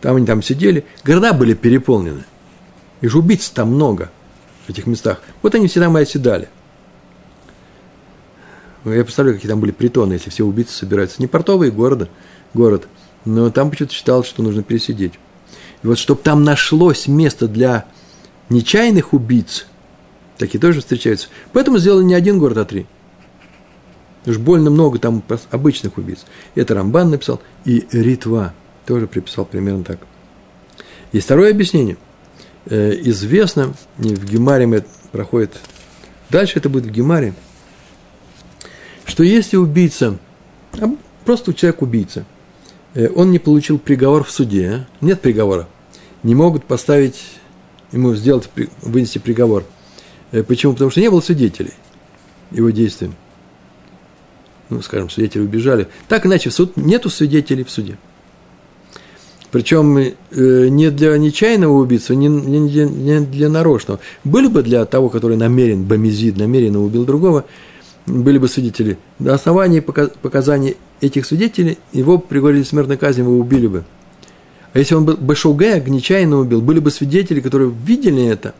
[0.00, 2.24] Там они там сидели, города были переполнены.
[3.00, 4.10] И же убийц там много.
[4.66, 5.20] в этих местах.
[5.40, 6.48] Вот они всегда мы оседали.
[8.84, 11.22] Я представляю, какие там были притоны, если все убийцы собираются.
[11.22, 12.08] Не портовые города,
[12.54, 12.88] город,
[13.24, 15.12] но там почему-то считалось, что нужно пересидеть.
[15.84, 17.84] И вот чтобы там нашлось место для
[18.48, 19.66] нечаянных убийц,
[20.38, 21.28] такие тоже встречаются.
[21.52, 22.86] Поэтому сделали не один город, а три.
[24.26, 26.24] Уж больно много там обычных убийц.
[26.54, 28.54] Это Рамбан написал, и Ритва
[28.86, 29.98] тоже приписал примерно так.
[31.12, 31.96] Есть второе объяснение.
[32.66, 35.58] Э, известно, в Гемаре проходит,
[36.30, 37.34] дальше это будет в Гемаре,
[39.04, 40.18] что если убийца,
[40.80, 40.86] а
[41.24, 42.24] просто человек убийца,
[42.94, 45.68] э, он не получил приговор в суде, нет приговора,
[46.22, 47.20] не могут поставить
[47.90, 48.48] ему сделать,
[48.80, 49.64] вынести приговор.
[50.32, 50.72] Э, почему?
[50.72, 51.72] Потому что не было свидетелей
[52.50, 53.14] его действиям
[54.72, 55.88] ну, скажем, свидетели убежали.
[56.08, 57.98] Так иначе в суд нету свидетелей в суде.
[59.50, 64.00] Причем э, не для нечаянного убийцы, не, не, не для нарочного.
[64.24, 67.44] Были бы для того, который намерен, бомизид, намеренно убил другого,
[68.06, 68.96] были бы свидетели.
[69.18, 73.84] На основании показаний этих свидетелей его приговорили к смертной казни, его убили бы.
[74.72, 78.54] А если он был Башугая, нечаянно убил, были бы свидетели, которые видели это,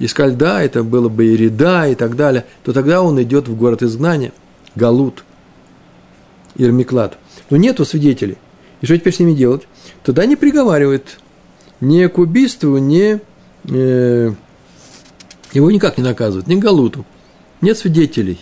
[0.00, 3.56] и сказали, да, это было бы Ирида и так далее, то тогда он идет в
[3.56, 4.32] город изгнания,
[4.74, 5.24] Галут–
[6.56, 8.38] Ирмиклад, но нету свидетелей.
[8.80, 9.62] И что теперь с ними делать?
[10.02, 11.18] Тогда не приговаривают
[11.80, 13.20] ни к убийству, ни
[13.68, 14.32] э,
[15.52, 17.04] его никак не наказывают, ни галуту.
[17.60, 18.38] Нет свидетелей.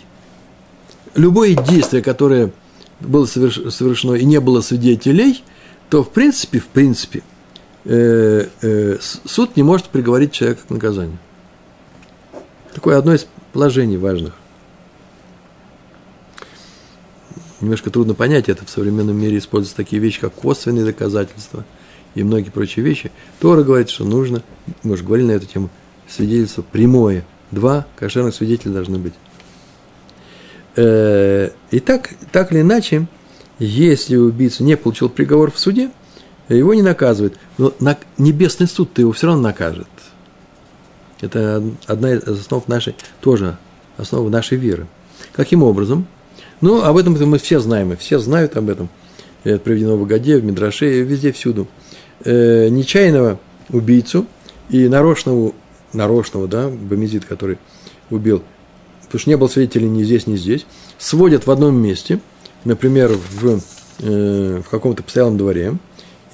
[1.15, 2.51] Любое действие, которое
[2.99, 5.43] было совершено и не было свидетелей,
[5.89, 7.23] то в принципе, в принципе,
[7.85, 11.17] э, э, суд не может приговорить человека к наказанию.
[12.73, 14.33] Такое одно из положений важных.
[17.61, 18.65] немножко трудно понять это.
[18.65, 21.65] В современном мире используются такие вещи, как косвенные доказательства
[22.15, 23.11] и многие прочие вещи.
[23.39, 24.43] Тора говорит, что нужно,
[24.83, 25.69] мы уже говорили на эту тему,
[26.07, 27.25] свидетельство прямое.
[27.51, 29.13] Два кошерных свидетеля должны быть.
[30.75, 33.07] Э, и так, так или иначе,
[33.57, 35.91] если убийца не получил приговор в суде,
[36.47, 37.35] его не наказывают.
[37.57, 37.73] Но
[38.17, 39.87] небесный суд-то его все равно накажет.
[41.21, 43.57] Это одна из основ нашей, тоже
[43.97, 44.87] основа нашей веры.
[45.33, 46.07] Каким образом?
[46.61, 48.89] Ну, об этом мы все знаем, и все знают об этом.
[49.43, 51.67] Это приведено в Агаде, в Мидраше, везде, всюду.
[52.25, 54.25] Э, нечаянного убийцу
[54.69, 55.53] и нарочного,
[55.93, 57.57] нарочного, да, бомизит, который
[58.09, 58.43] убил,
[59.03, 60.65] потому что не было свидетелей ни здесь, ни здесь,
[60.97, 62.19] сводят в одном месте,
[62.65, 63.61] например, в,
[63.99, 65.77] э, в каком-то постоялом дворе,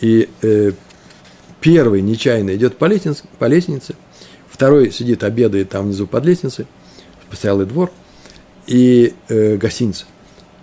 [0.02, 0.72] и э,
[1.62, 3.96] первый нечаянно идет по лестнице, по лестнице,
[4.56, 6.66] второй сидит, обедает там внизу под лестницей,
[7.30, 7.92] постоялый двор,
[8.68, 10.06] и э, гостиница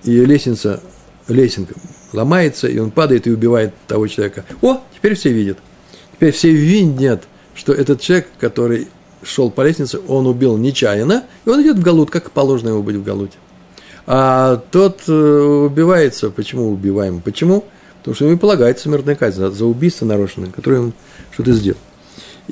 [0.05, 0.81] и лестница,
[1.29, 1.75] лесенка
[2.13, 4.45] ломается, и он падает и убивает того человека.
[4.61, 5.59] О, теперь все видят.
[6.15, 7.25] Теперь все видят,
[7.55, 8.89] что этот человек, который
[9.23, 12.97] шел по лестнице, он убил нечаянно, и он идет в галут, как положено его быть
[12.97, 13.37] в галуте.
[14.07, 16.31] А тот э, убивается.
[16.31, 17.21] Почему убиваем?
[17.21, 17.65] Почему?
[17.99, 20.93] Потому что ему полагается смертная казнь за, убийство нарушенное, которое он
[21.31, 21.79] что-то сделал.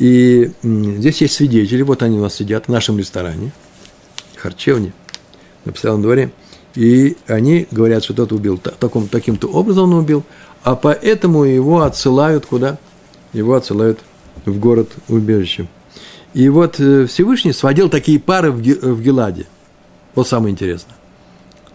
[0.00, 3.52] И здесь есть свидетели, вот они у нас сидят в нашем ресторане,
[4.34, 4.92] харчевне,
[5.64, 6.32] на постоялом дворе–
[6.74, 10.24] и они говорят, что тот убил таком, таким-то образом он убил,
[10.62, 12.78] а поэтому его отсылают куда?
[13.32, 14.00] Его отсылают
[14.44, 15.66] в город убежище.
[16.32, 19.46] И вот э, Всевышний сводил такие пары в Геладе.
[20.14, 20.94] Вот самое интересное.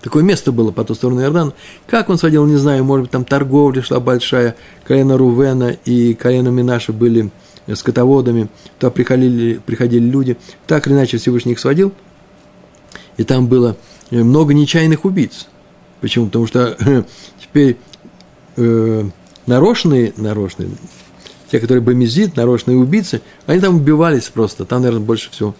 [0.01, 1.53] Такое место было по ту сторону Иордана.
[1.87, 4.55] Как он сводил, не знаю, может быть, там торговля шла большая.
[4.85, 7.31] Колено Рувена и колено Минаша были
[7.73, 8.49] скотоводами.
[8.79, 10.37] Туда приходили, приходили люди.
[10.67, 11.93] Так или иначе Всевышний их сводил.
[13.17, 13.75] И там было
[14.11, 15.47] Э, много нечаянных убийц.
[16.01, 16.27] Почему?
[16.27, 17.05] Потому что
[17.41, 17.77] теперь
[18.57, 19.03] э,
[19.45, 20.69] нарочные, нарочные,
[21.51, 25.55] те, которые бомизит, нарочные убийцы, они там убивались просто, там, наверное, больше всего.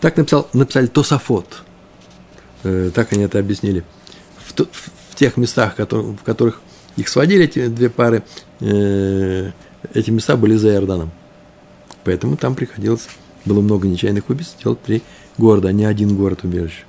[0.00, 1.62] Так написал, написали Тософот.
[2.62, 3.84] Э, так они это объяснили.
[4.46, 6.60] В, в тех местах, в которых
[6.96, 8.22] их сводили, эти две пары,
[8.60, 9.50] э,
[9.94, 11.10] эти места были за Иорданом.
[12.08, 13.06] Поэтому там приходилось,
[13.44, 15.02] было много нечаянных убийств, делать три
[15.36, 16.84] города, а не один город убежище.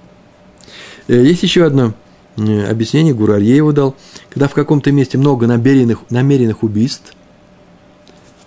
[1.10, 1.94] Э, есть еще одно
[2.38, 3.98] э, объяснение, Гурарье его дал,
[4.30, 7.14] когда в каком-то месте много намеренных, намеренных убийств,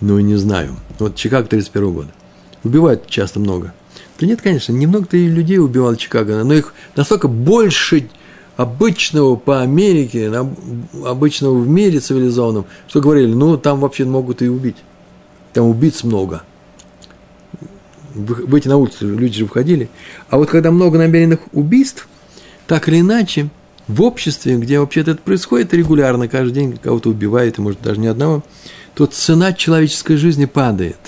[0.01, 2.15] ну, не знаю, вот Чикаго 31 года,
[2.65, 3.75] убивают часто много.
[4.19, 8.09] Да нет, конечно, немного-то и людей убивал Чикаго, но их настолько больше
[8.57, 10.33] обычного по Америке,
[11.05, 14.77] обычного в мире цивилизованном, что говорили, ну, там вообще могут и убить.
[15.53, 16.45] Там убийц много.
[18.15, 19.89] Выйти на улицу, люди же выходили.
[20.29, 22.09] А вот когда много намеренных убийств,
[22.67, 23.49] так или иначе,
[23.89, 28.07] в обществе, где вообще-то это происходит регулярно, каждый день кого-то убивает, и может даже не
[28.07, 28.43] одного,
[28.95, 30.99] то цена человеческой жизни падает.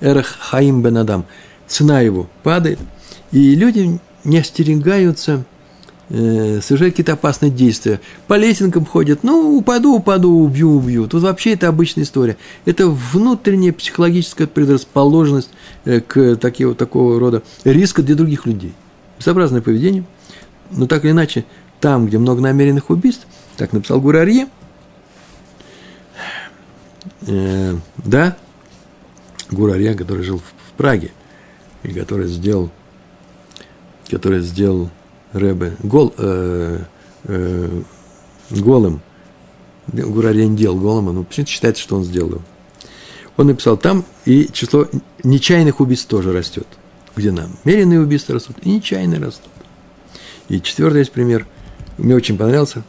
[0.00, 1.26] Эрах Хаим Бен Адам.
[1.66, 2.78] цена его падает,
[3.32, 5.44] и люди не остерегаются
[6.10, 8.00] э, совершать какие-то опасные действия.
[8.26, 11.06] По лесенкам ходят, ну, упаду, упаду, убью, убью.
[11.08, 12.36] Тут вообще это обычная история.
[12.64, 15.50] Это внутренняя психологическая предрасположенность
[15.84, 18.74] э, к такие, такого рода риска для других людей.
[19.18, 20.04] Безобразное поведение.
[20.70, 21.44] Но так или иначе,
[21.80, 24.48] там, где много намеренных убийств, так написал Гурарье,
[27.22, 28.36] э, да,
[29.50, 31.12] Гурарье, который жил в, в Праге,
[31.82, 32.70] и который сделал,
[34.08, 34.90] который сделал
[35.32, 36.78] Рэбе гол, э,
[37.24, 37.82] э,
[38.50, 39.00] голым,
[39.92, 42.42] Гурарье не делал голым, но почему-то считается, что он сделал его.
[43.36, 44.86] Он написал там, и число
[45.22, 46.66] нечаянных убийств тоже растет.
[47.16, 49.50] Где намеренные убийства растут, и нечаянные растут.
[50.48, 51.46] И четвертый есть пример.
[51.98, 52.82] Мне очень понравился.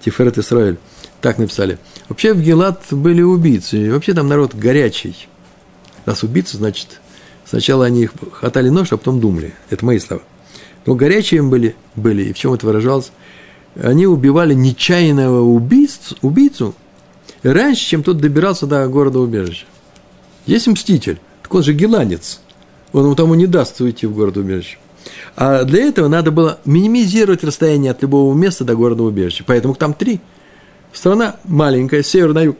[0.00, 0.78] Тиферет Исраэль.
[1.20, 1.78] Так написали.
[2.08, 3.86] Вообще в Гелат были убийцы.
[3.86, 5.28] И вообще там народ горячий.
[6.06, 7.00] Раз убийцы, значит,
[7.44, 9.54] сначала они их хватали нож, а потом думали.
[9.68, 10.22] Это мои слова.
[10.88, 12.22] Но горячие им были, были.
[12.24, 13.12] И в чем это выражалось?
[13.76, 16.74] Они убивали нечаянного убийцу, убийцу
[17.42, 19.66] раньше, чем тот добирался до города убежища.
[20.46, 22.40] Есть мститель, так он же геланец.
[22.94, 24.78] Он ему тому не даст уйти в город убежище.
[25.36, 29.44] А для этого надо было минимизировать расстояние от любого места до города убежища.
[29.46, 30.20] Поэтому там три.
[30.94, 32.56] Страна маленькая, север на юг,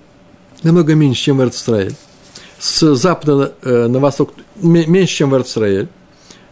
[0.62, 1.94] намного меньше, чем Эрцисраэль.
[2.58, 5.88] С запада э, на восток меньше, чем Эрцисраэль.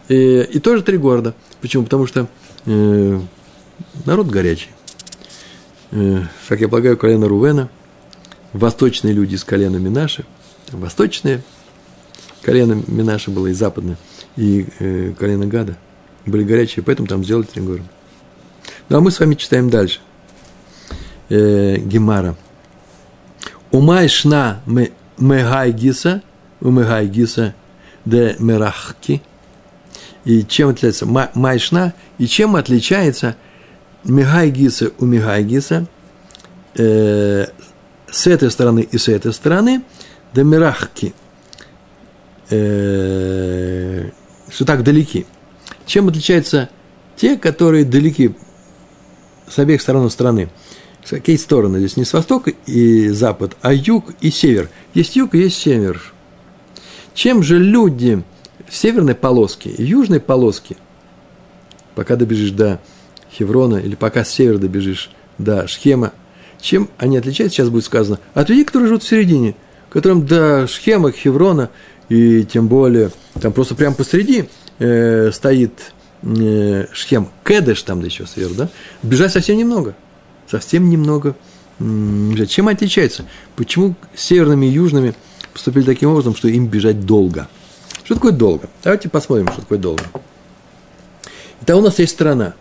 [0.09, 1.35] И, и тоже три города.
[1.61, 1.85] Почему?
[1.85, 2.29] Потому что
[2.67, 3.21] э,
[4.05, 4.71] народ горячий.
[5.93, 7.69] Э, как я полагаю, колено Рувена,
[8.53, 10.25] восточные люди с колена Минаши,
[10.71, 11.43] восточные,
[12.43, 13.97] колено Минаши было и западное,
[14.37, 15.77] и э, колено Гада–
[16.27, 17.85] были горячие, поэтому там сделали три города.
[18.89, 20.01] Ну, а мы с вами читаем дальше.
[21.29, 22.37] Э, Гемара.
[23.71, 24.61] Умай шна
[25.19, 26.23] мегай гиса,
[26.61, 27.55] умегай гиса
[28.05, 29.23] де мерахки.
[30.27, 33.37] И чем отличается майшна, и чем отличается
[34.03, 35.87] мегай гиса у мегай гиса
[36.75, 37.47] э,
[38.11, 39.83] с этой стороны и с этой стороны,
[40.35, 41.15] де мерахки,
[42.51, 44.11] э,
[44.51, 45.27] что так далеки.
[45.87, 46.71] Чем отличаются
[47.15, 48.35] те, которые далеки
[49.49, 50.51] с обеих сторон страны?
[51.09, 51.79] Какие стороны?
[51.79, 54.71] Здесь не с востока и запад, а юг и север.
[54.93, 56.13] Есть юг и есть север.
[57.15, 58.25] Чем же люди
[58.75, 60.77] северной полоске и южной полоске,
[61.95, 62.81] пока добежишь до
[63.33, 66.13] Хеврона или пока с севера добежишь до Шхема,
[66.61, 69.55] чем они отличаются, сейчас будет сказано, от людей, которые живут в середине,
[69.91, 71.71] которым до Шхема, Хеврона
[72.09, 74.49] и тем более там просто прямо посреди–
[74.79, 78.69] э, стоит э, шхем кедеш там да еще сверху, да,
[79.03, 79.95] бежать совсем немного.
[80.49, 81.35] Совсем немного.
[81.79, 83.25] Чем отличается?
[83.57, 85.15] Почему северными и южными
[85.53, 87.49] поступили таким образом, что им бежать долго?
[88.07, 88.69] Что такое долго?
[88.85, 90.05] Давайте посмотрим, что такое долго.
[91.63, 92.55] Итак, у нас есть страна.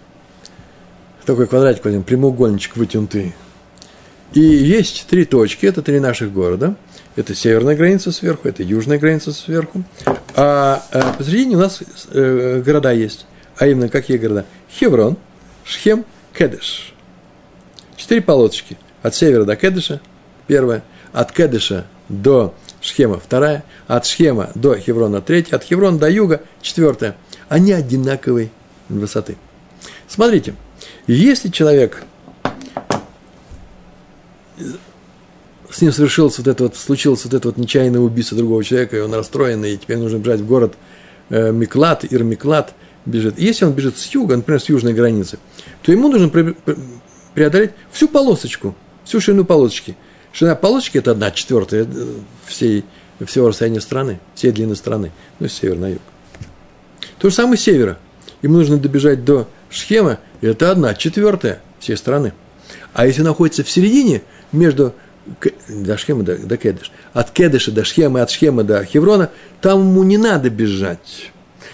[1.23, 3.35] Такой квадратик, один прямоугольничек вытянутый.
[4.33, 6.75] И есть три точки, это три наших города.
[7.15, 9.83] Это северная граница сверху, это южная граница сверху.
[10.35, 11.79] А, а посередине у нас
[12.09, 13.27] э, города есть.
[13.57, 14.45] А именно, какие города?
[14.71, 15.15] Хеврон,
[15.63, 16.05] Шхем,
[16.35, 16.91] Кедеш.
[17.97, 18.79] Четыре полосочки.
[19.03, 20.01] От севера до Кедеша,
[20.47, 20.83] первая.
[21.13, 22.55] От Кедеша до
[22.85, 23.63] Шхема, вторая.
[23.87, 25.55] От Шхема до Хеврона, третья.
[25.55, 27.15] От Хеврона до юга, четвертая.
[27.49, 28.51] Они одинаковой
[28.89, 29.37] высоты.
[30.07, 30.53] Смотрите,
[31.07, 32.03] если человек
[35.71, 38.99] с ним совершилось вот это вот, случилось вот это вот нечаянное убийство другого человека, и
[38.99, 40.75] он расстроенный, и теперь нужно бежать в город
[41.29, 42.75] э, Миклад, Ирмиклад
[43.07, 43.39] бежит.
[43.39, 45.39] И если он бежит с юга, например, с южной границы,
[45.81, 46.29] то ему нужно
[47.33, 49.97] преодолеть всю полосочку, всю ширину полосочки.
[50.35, 52.07] Ширина полосочки– это одна четвертая э,
[52.45, 52.83] всей,
[53.25, 56.01] всего расстояния страны, всей длины страны, ну, с севера на юг.
[57.19, 57.97] То же самое с севера.
[58.41, 62.33] Ему нужно добежать до Шхема, и это одна четвертая всей страны.
[62.91, 64.93] А если находится в середине, между
[65.69, 70.03] до Шхема до, до Кедыш, от Кедыша до Шхема, от Шхема до Хеврона, там ему
[70.03, 71.31] не надо бежать.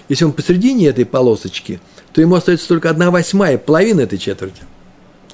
[0.08, 1.82] Если он посередине этой полосочки,
[2.14, 4.62] то ему остается только одна восьмая, половина этой четверти.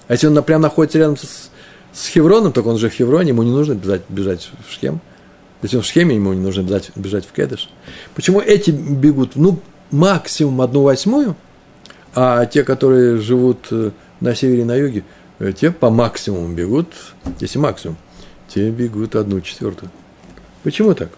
[0.07, 1.51] А если он прям находится рядом с,
[1.93, 4.99] с Хевроном, так он же в Хевроне, ему не нужно бежать, бежать в Шхем.
[5.61, 7.69] Если он в Шхеме, ему не нужно бежать, бежать в Кедыш.
[8.13, 9.59] Почему эти бегут, ну,
[9.91, 11.35] максимум одну восьмую,
[12.13, 15.03] а те, которые живут э, на севере и на юге,
[15.39, 16.87] э, те по максимуму бегут,
[17.39, 17.97] если максимум,
[18.47, 19.91] те бегут одну четвертую.
[20.63, 21.09] Почему так?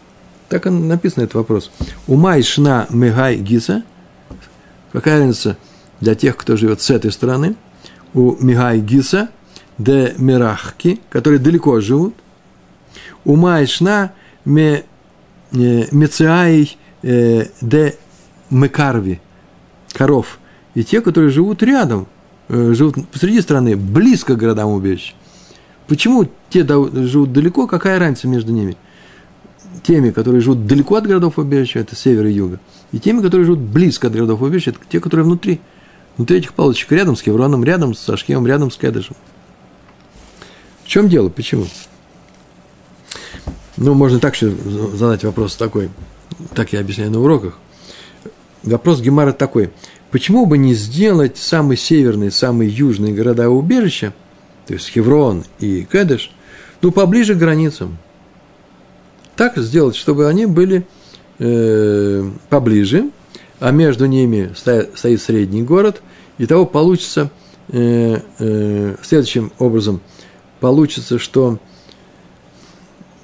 [0.50, 1.72] Так написан этот вопрос.
[2.08, 3.84] Умай шна мегай гиса.
[4.92, 5.58] Какая разница
[6.02, 7.56] для тех, кто живет с этой стороны?
[8.14, 9.30] У мегай гиса
[9.80, 12.14] де мирахки, которые далеко живут.
[13.26, 14.12] Умай шна
[14.46, 14.84] ме,
[15.52, 17.96] э, мециай э, де
[18.50, 19.20] Мекарви,
[19.94, 20.40] коров,
[20.76, 22.08] и те, которые живут рядом,
[22.50, 25.16] э, живут посреди страны, близко к городам убежищ.
[25.88, 28.78] Почему те живут далеко, какая разница между ними?
[29.84, 32.60] Теми, которые живут далеко от городов убежища, это север и юга,
[32.92, 35.62] и теми, которые живут близко от городов убежища, это те, которые внутри,
[36.18, 39.16] внутри этих палочек, рядом с Хевроном, рядом с Ашкемом, рядом с Кедышем.
[40.90, 41.30] Чем дело?
[41.30, 41.68] Почему?
[43.78, 44.50] Ну, можно так же
[44.96, 45.92] задать вопрос такой,
[46.56, 47.60] так я объясняю на уроках.
[48.64, 49.70] Вопрос Гемара такой.
[50.10, 54.16] Почему бы не сделать самые северные, самые южные города убежища,
[54.66, 56.32] то есть Хеврон и Кедеш,
[56.82, 58.00] ну, поближе к границам?
[59.36, 60.88] Так сделать, чтобы они были
[61.38, 63.12] э, поближе,
[63.60, 66.02] а между ними стоит, стоит средний город,
[66.40, 67.30] и того получится
[67.68, 70.02] э, э, следующим образом,
[70.60, 71.60] получится, что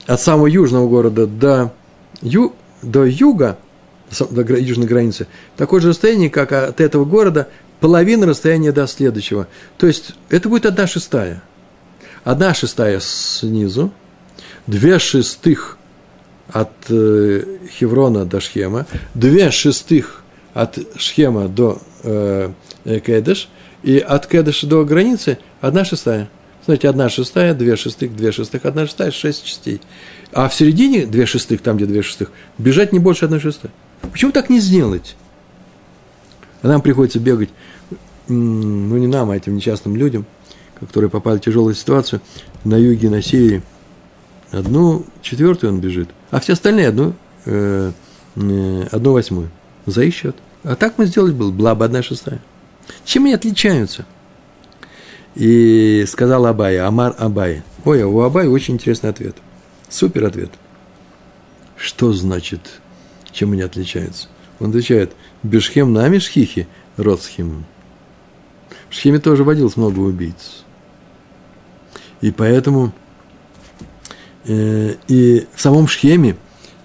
[0.07, 1.73] от самого южного города до,
[2.21, 3.57] ю, до юга,
[4.29, 5.27] до южной границы,
[5.57, 7.47] такое же расстояние, как от этого города
[7.79, 9.47] половина расстояния до следующего.
[9.77, 11.41] То есть это будет одна шестая.
[12.23, 13.91] Одна шестая снизу,
[14.65, 15.77] две шестых
[16.51, 17.43] от э,
[17.77, 20.23] Хеврона до Шхема, две шестых
[20.53, 22.49] от Шхема до э,
[22.83, 23.49] Кедеш,
[23.83, 26.29] и от Кедеша до границы одна шестая.
[26.65, 29.81] Смотрите, одна шестая, две шестых, две шестых, одна шестая, шесть частей.
[30.31, 33.69] А в середине две шестых, там, где две шестых, бежать не больше одной шестой.
[34.11, 35.15] Почему так не сделать?
[36.63, 37.49] А нам приходится бегать,
[38.27, 40.25] ну не нам, а этим несчастным людям,
[40.79, 42.19] которые попали в тяжелую ситуацию,
[42.63, 43.61] на юге, на севере.
[44.49, 47.13] Одну четвертую он бежит, а все остальные одну,
[47.45, 47.91] э,
[48.37, 49.51] э, одну восьмую.
[49.85, 50.35] За их счет.
[50.63, 52.41] А так мы сделать было, была бы одна шестая.
[53.03, 54.07] Чем они отличаются?
[55.35, 57.63] И сказал Абая, Амар Абай.
[57.83, 59.35] Ой, а у Абая очень интересный ответ.
[59.89, 60.51] Супер ответ.
[61.75, 62.79] Что значит,
[63.31, 64.29] чем они отличаются?
[64.59, 65.11] Он отвечает,
[65.43, 66.67] Бешхем нами шхихи
[66.97, 67.65] родсхим.
[68.89, 70.63] В Шхеме тоже водилось много убийц.
[72.21, 72.93] И поэтому
[74.45, 76.37] э, и в самом Шхеме,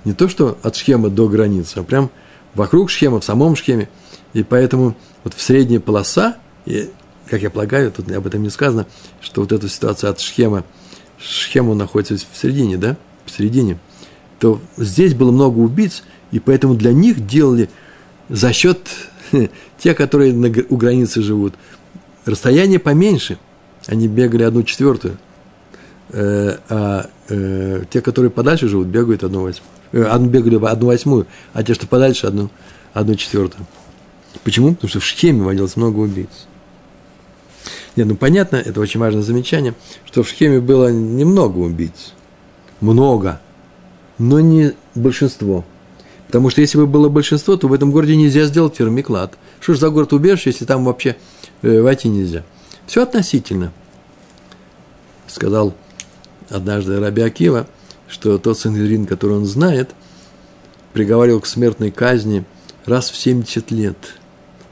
[0.04, 2.10] не то что от Шхема до границы, а прям
[2.54, 3.88] вокруг Шхема, в самом Шхеме.
[4.32, 6.36] И поэтому вот в средняя полоса,
[6.66, 6.90] и
[7.30, 8.86] как я полагаю, тут об этом не сказано,
[9.20, 10.64] что вот эта ситуация от Шхема,
[11.18, 13.78] Шхему находится в середине, да, в середине,
[14.40, 16.02] то здесь было много убийц,
[16.32, 17.70] и поэтому для них делали
[18.28, 18.80] за счет
[19.78, 21.54] тех, которые на, у границы живут,
[22.24, 23.38] расстояние поменьше,
[23.86, 25.16] они бегали одну четвертую,
[26.08, 31.62] э, а э, те, которые подальше живут, бегают одну восьмую, э, бегали одну восьмую, а
[31.62, 32.50] те, что подальше, одну,
[32.92, 33.66] одну четвертую.
[34.42, 34.74] Почему?
[34.74, 36.46] Потому что в Шхеме водилось много убийц.
[37.96, 39.74] Нет, ну понятно, это очень важное замечание,
[40.04, 42.12] что в Шхеме было немного убийц.
[42.80, 43.40] Много.
[44.18, 45.64] Но не большинство.
[46.26, 49.36] Потому что если бы было большинство, то в этом городе нельзя сделать термиклад.
[49.60, 51.16] Что ж за город убежище, если там вообще
[51.62, 52.44] э, войти нельзя?
[52.86, 53.72] Все относительно.
[55.26, 55.74] Сказал
[56.48, 57.66] однажды Раби Акива,
[58.06, 59.90] что тот Сангедрин, который он знает,
[60.92, 62.44] приговаривал к смертной казни
[62.86, 63.98] раз в 70 лет.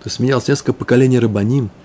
[0.03, 1.71] То есть менялось несколько поколений рабаним–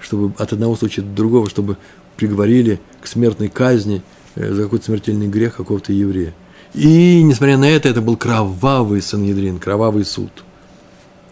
[0.00, 1.76] чтобы от одного случая до другого, чтобы
[2.16, 4.02] приговорили к смертной казни
[4.34, 6.34] э, за какой-то смертельный грех какого-то еврея.
[6.74, 10.30] И, несмотря на это, это был кровавый Санедрин, кровавый суд.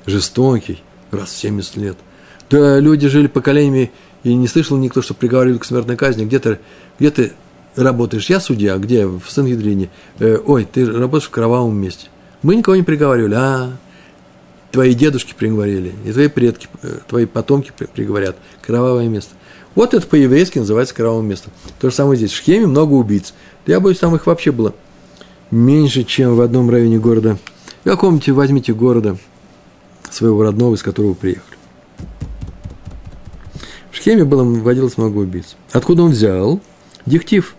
[0.07, 1.97] Жестокий, раз в 70 лет.
[2.51, 3.91] Да, люди жили поколениями,
[4.25, 6.25] и не слышал никто, что приговорили к смертной казни.
[6.25, 6.59] Где ты,
[6.99, 7.33] где ты
[7.77, 8.29] работаешь?
[8.29, 9.07] Я судья, где?
[9.07, 9.91] В Сангедрине.
[10.19, 12.09] Э, ой, ты работаешь в кровавом месте.
[12.43, 13.35] Мы никого не приговаривали.
[13.35, 13.73] А,
[14.71, 18.37] твои дедушки приговорили, и твои предки, э, твои потомки приговорят.
[18.63, 19.35] Кровавое место.
[19.75, 21.53] Вот это по-еврейски называется кровавым местом.
[21.81, 22.33] То же самое здесь.
[22.33, 23.35] В Шхеме много убийц.
[23.67, 24.75] Я боюсь, там их вообще было
[25.51, 27.39] меньше, чем в одном районе города.
[27.85, 29.17] В каком-нибудь возьмите города
[30.11, 31.57] своего родного, из которого приехали.
[33.91, 35.57] В Шхеме было, водилось много убийц.
[35.73, 36.61] Откуда он взял?
[37.07, 37.55] Диктив.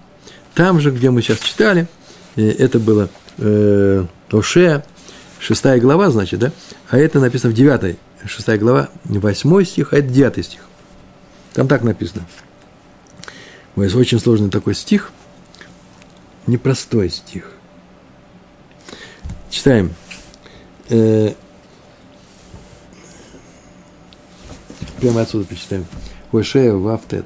[0.56, 1.88] Там же, где мы сейчас читали,
[2.36, 4.84] это было э, Оше,
[5.40, 6.52] шестая глава, значит, да?
[6.90, 10.62] А это написано в девятой, шестая глава, восьмой стих, а это девятый стих.
[11.54, 12.26] Там так написано.
[13.76, 15.12] Очень сложный такой стих,
[16.46, 17.54] непростой стих.
[19.50, 19.94] Читаем.
[20.90, 21.34] Э,
[25.00, 25.86] прямо отсюда почитаем.
[26.32, 27.26] Хошея Вафтет.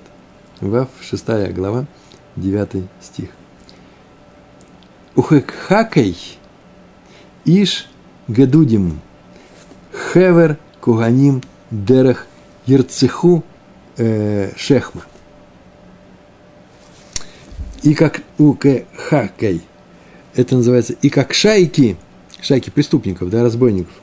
[0.62, 1.86] Вав, шестая глава,
[2.36, 3.30] девятый стих.
[5.16, 6.38] Ухекхакей
[7.46, 7.88] Иш
[8.28, 9.00] Гедудим,
[10.14, 12.28] Хевер, Куганим, Дерех,
[12.66, 13.44] Ерцеху,
[13.98, 15.04] э, Шехма.
[17.84, 18.56] И как у
[18.96, 19.62] Хакей,
[20.36, 21.98] это называется, и как шайки,
[22.42, 23.94] шайки преступников, да, разбойников,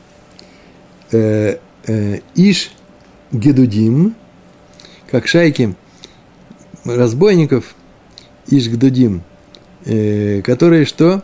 [1.13, 2.73] э, э, Иш
[3.33, 4.15] Гедудим,
[5.11, 5.75] как шайки
[6.85, 7.75] разбойников.
[8.49, 9.23] Иш Гедудим,
[9.85, 11.23] э, которые что?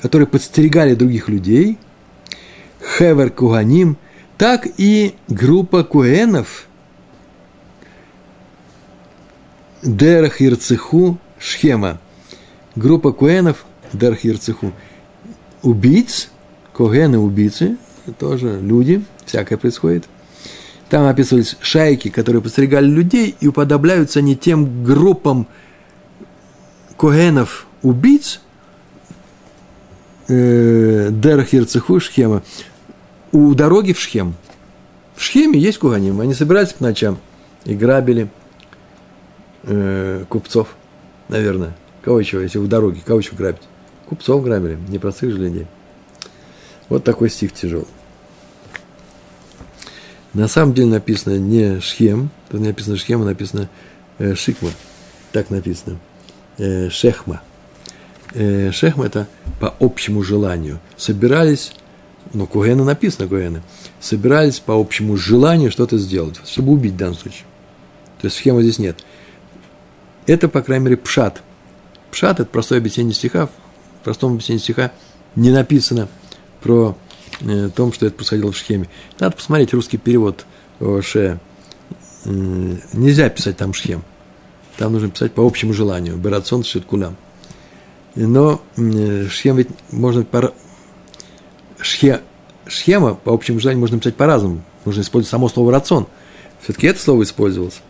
[0.00, 1.78] Которые подстерегали других людей,
[2.98, 3.96] Хевер Куганим,
[4.38, 6.66] так и группа куэнов
[9.82, 11.98] Дерах Ирцеху Шхема.
[12.76, 14.72] Группа куэнов Дерах Ирцеху.
[15.62, 16.30] Убийц,
[16.72, 17.76] куэны убийцы,
[18.18, 20.06] тоже люди, всякое происходит.
[20.88, 25.46] Там описывались шайки, которые подстерегали людей, и уподобляются они тем группам
[26.96, 28.40] куэнов убийц,
[30.30, 32.42] э, Дерах Ирцеху Шхема,
[33.32, 34.34] у дороги в Шхем.
[35.14, 37.18] В Шхеме есть куганим, они собирались по ночам
[37.64, 38.28] и грабили
[39.64, 40.74] э, купцов,
[41.28, 41.76] наверное.
[42.02, 43.62] Кого еще, если в дороге, кого еще грабить?
[44.08, 45.66] Купцов грабили, непростых же людей.
[46.88, 47.86] Вот такой стих тяжелый.
[50.32, 53.68] На самом деле написано не Шхем, тут не написано Шхем, а написано
[54.18, 54.70] э, Шикма.
[55.32, 55.98] Так написано.
[56.58, 57.40] Э, шехма.
[58.32, 59.28] Э, это
[59.58, 60.80] по общему желанию.
[60.96, 61.72] Собирались
[62.32, 63.62] но Куэна написано Куэна,
[63.98, 67.44] собирались по общему желанию что-то сделать, чтобы убить в данном случае.
[68.20, 69.04] То есть схемы здесь нет.
[70.26, 71.42] Это, по крайней мере, пшат.
[72.10, 73.46] Пшат– это простое объяснение стиха.
[73.46, 74.92] В простом объяснении стиха
[75.34, 76.08] не написано
[76.62, 76.96] про
[77.40, 78.88] э, том, что это происходило в схеме.
[79.18, 80.44] Надо посмотреть русский перевод
[81.02, 81.40] Ше.
[82.24, 84.02] Нельзя писать там схем.
[84.76, 86.16] Там нужно писать по общему желанию.
[86.16, 87.16] Берацон шиткулям.
[88.14, 88.60] Но
[89.30, 90.24] схем ведь можно
[91.78, 92.20] шхе,
[92.68, 94.62] схема, по общему желанию, можно написать по-разному.
[94.84, 96.06] Нужно использовать само слово «рацион».
[96.62, 97.80] Все-таки это слово использовалось.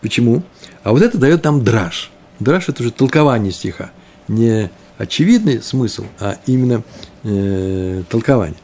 [0.00, 0.42] Почему?
[0.82, 2.10] А вот это дает нам драж.
[2.38, 3.90] Драж– это уже толкование стиха.
[4.28, 6.82] Не очевидный смысл, а именно
[7.24, 8.58] э, толкование.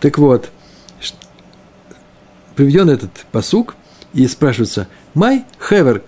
[0.00, 0.50] Так вот,
[2.54, 3.76] приведен этот посук,
[4.12, 6.02] и спрашивается, «Май хевер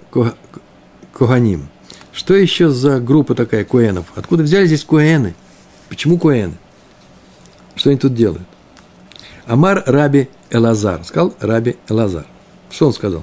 [1.13, 1.69] коганим».
[2.17, 4.07] Что еще за группа такая куэнов?
[4.15, 5.35] Откуда взяли здесь куэны?
[5.91, 6.55] Почему куэны?
[7.75, 8.49] Что они тут делают?
[9.45, 11.05] Амар Раби Элазар.
[11.05, 12.27] Сказал Раби Элазар.
[12.71, 13.23] Что он сказал?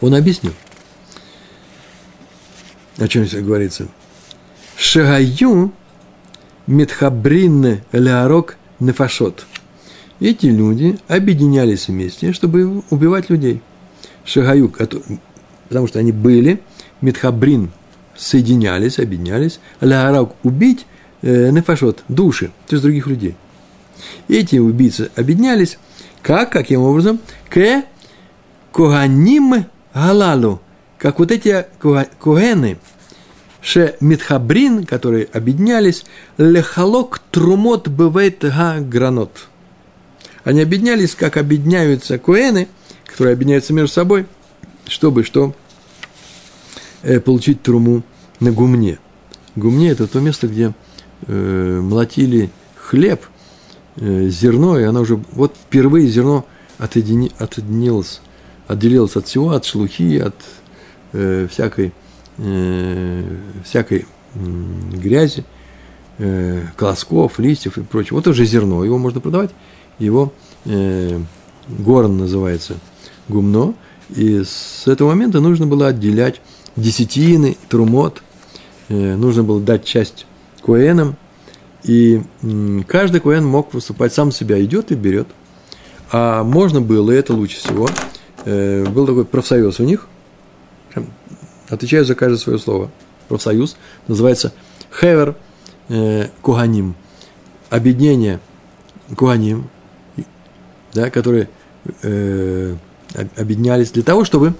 [0.00, 0.54] Он объяснил.
[2.96, 3.88] О чем здесь говорится?
[4.78, 5.70] Шагаю
[6.66, 9.44] Митхабрин Леарок Нефашот.
[10.20, 13.60] Эти люди объединялись вместе, чтобы убивать людей.
[14.24, 14.72] Шагаю,
[15.68, 16.62] потому что они были,
[17.00, 17.70] Митхабрин
[18.16, 20.86] соединялись, объединялись, Леарок убить–
[21.22, 23.36] э, нефашот, души, то есть других людей.
[24.28, 25.78] Эти убийцы объединялись,
[26.22, 27.20] как, каким образом?
[27.48, 27.84] К
[28.72, 30.60] коганим галалу,
[30.98, 32.78] как вот эти коэны,
[33.60, 36.04] ше митхабрин, которые объединялись,
[36.36, 39.48] лехалок трумот бывает га гранот.
[40.44, 42.68] Они объединялись, как объединяются коэны,
[43.04, 44.26] которые объединяются между собой,
[44.86, 45.54] чтобы что?
[47.02, 48.02] Э, получить труму
[48.40, 48.98] на гумне.
[49.54, 50.74] Гумне– это то место, где
[51.28, 53.22] э, молотили хлеб,
[53.96, 56.44] э, зерно, и оно уже, вот впервые зерно
[56.76, 58.20] отъедини, отъединилось,
[58.66, 60.34] отделилось от всего, от шелухи, от
[61.12, 61.92] э, всякой,
[62.38, 64.38] э, всякой э,
[64.92, 65.44] грязи,
[66.18, 68.16] э, колосков, листьев и прочего.
[68.16, 69.50] Вот уже зерно, его можно продавать,
[70.00, 70.32] его
[70.64, 71.20] э,
[71.68, 72.74] горн называется
[73.28, 73.74] гумно,
[74.10, 76.40] и с этого момента нужно было отделять
[76.78, 78.22] десятины, трумот,
[78.88, 80.26] э, нужно было дать часть
[80.62, 81.16] коэном,
[81.84, 82.22] и
[82.86, 85.28] каждый коэн мог выступать сам себя, идет и берет.
[86.10, 87.88] А можно было, и это лучше всего,
[88.44, 90.08] э, был такой профсоюз у них,
[91.68, 92.90] отвечаю за каждое свое слово,
[93.28, 93.76] профсоюз,
[94.06, 94.52] называется
[94.98, 95.36] Хевер
[95.88, 96.94] э, Куганим,
[97.70, 98.40] объединение
[99.16, 99.68] Куганим,
[100.94, 101.48] да, которые
[102.02, 102.76] э,
[103.36, 104.54] объединялись для того, чтобы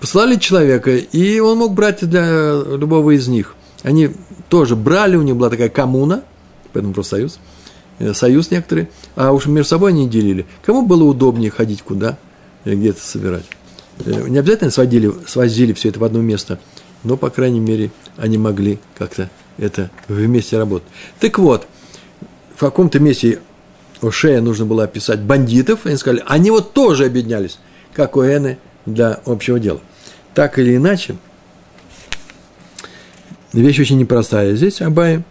[0.00, 3.54] послали человека, и он мог брать для любого из них.
[3.82, 4.10] Они
[4.48, 6.24] тоже брали, у них была такая коммуна,
[6.72, 7.38] поэтому просто союз,
[7.98, 10.46] э, союз некоторые, а уж между собой они делили.
[10.64, 12.18] Кому было удобнее ходить куда,
[12.64, 13.44] э, где-то собирать.
[14.04, 16.58] Э, не обязательно сводили, свозили все это в одно место,
[17.04, 20.88] но, по крайней мере, они могли как-то это вместе работать.
[21.20, 21.66] Так вот,
[22.56, 23.40] в каком-то месте
[24.02, 27.58] Ошея нужно было описать бандитов, они сказали, они вот тоже объединялись,
[27.92, 29.80] как Оэны для общего дела.
[30.40, 31.16] Так или иначе–
[33.52, 34.54] вещь очень непростая.
[34.54, 35.22] Здесь Абай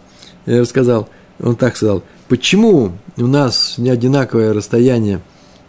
[0.46, 1.08] рассказал,
[1.40, 5.20] он так сказал, почему у нас не одинаковое расстояние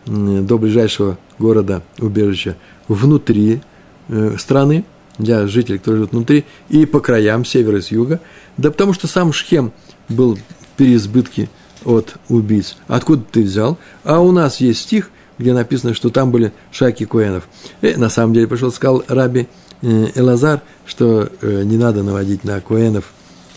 [0.05, 2.55] до ближайшего города, убежища,
[2.87, 3.61] внутри
[4.09, 4.85] э, страны,
[5.17, 8.19] для жителей, которые живут внутри, и по краям, севера и с юга.
[8.57, 9.71] Да потому что сам Шхем
[10.07, 10.37] был
[10.77, 11.49] переизбытки
[11.83, 12.77] от убийц.
[12.87, 13.79] Откуда ты взял?
[14.03, 15.09] А у нас есть стих,
[15.41, 17.47] где написано, что там были шайки коэнов.
[17.81, 19.47] И на самом деле пришел, сказал Раби
[19.81, 23.11] э, Элазар, что э, не надо наводить на коэнов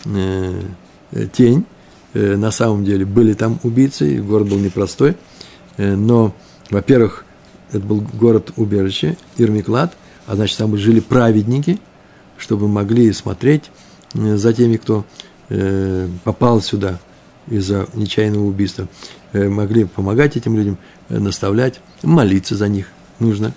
[0.05, 0.61] э,
[1.31, 1.65] тень.
[2.13, 5.17] На самом деле были там убийцы, город был непростой.
[5.77, 6.33] Но,
[6.69, 7.25] во-первых,
[7.71, 11.77] это был город-убежище, Ирмиклад, а значит, там жили праведники,
[12.37, 13.69] чтобы могли смотреть
[14.13, 15.03] за теми, кто
[16.23, 16.99] попал сюда
[17.49, 18.87] из-за нечаянного убийства.
[19.33, 20.77] Могли помогать этим людям,
[21.09, 22.87] наставлять, молиться за них
[23.19, 23.53] нужно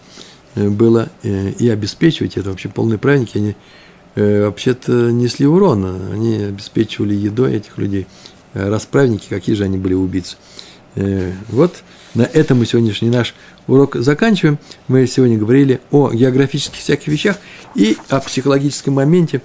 [0.54, 2.50] было и обеспечивать это.
[2.50, 3.54] Вообще полные праведники, они
[4.14, 8.06] вообще-то несли урон, они обеспечивали едой этих людей.
[8.54, 10.36] Расправники, какие же они были убийцы.
[11.48, 11.76] Вот
[12.14, 13.34] на этом мы сегодняшний наш
[13.68, 14.58] урок заканчиваем.
[14.88, 17.36] Мы сегодня говорили о географических всяких вещах
[17.74, 19.42] и о психологическом моменте,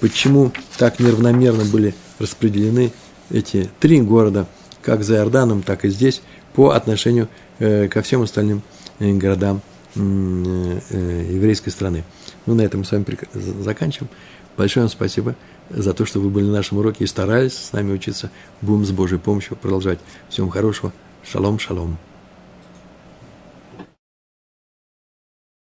[0.00, 2.92] почему так неравномерно были распределены
[3.30, 4.48] эти три города,
[4.82, 6.22] как за Иорданом, так и здесь,
[6.58, 7.28] по отношению
[7.60, 8.62] э, ко всем остальным
[8.98, 9.60] э, городам
[9.94, 12.02] э, еврейской страны.
[12.46, 13.06] Ну, на этом мы с вами
[13.62, 14.10] заканчиваем.
[14.56, 15.36] Большое вам спасибо
[15.70, 18.32] за то, что вы были на нашем уроке и старались с нами учиться.
[18.60, 20.00] Будем с Божьей помощью продолжать.
[20.30, 20.92] Всем хорошего.
[21.22, 21.96] Шалом, шалом.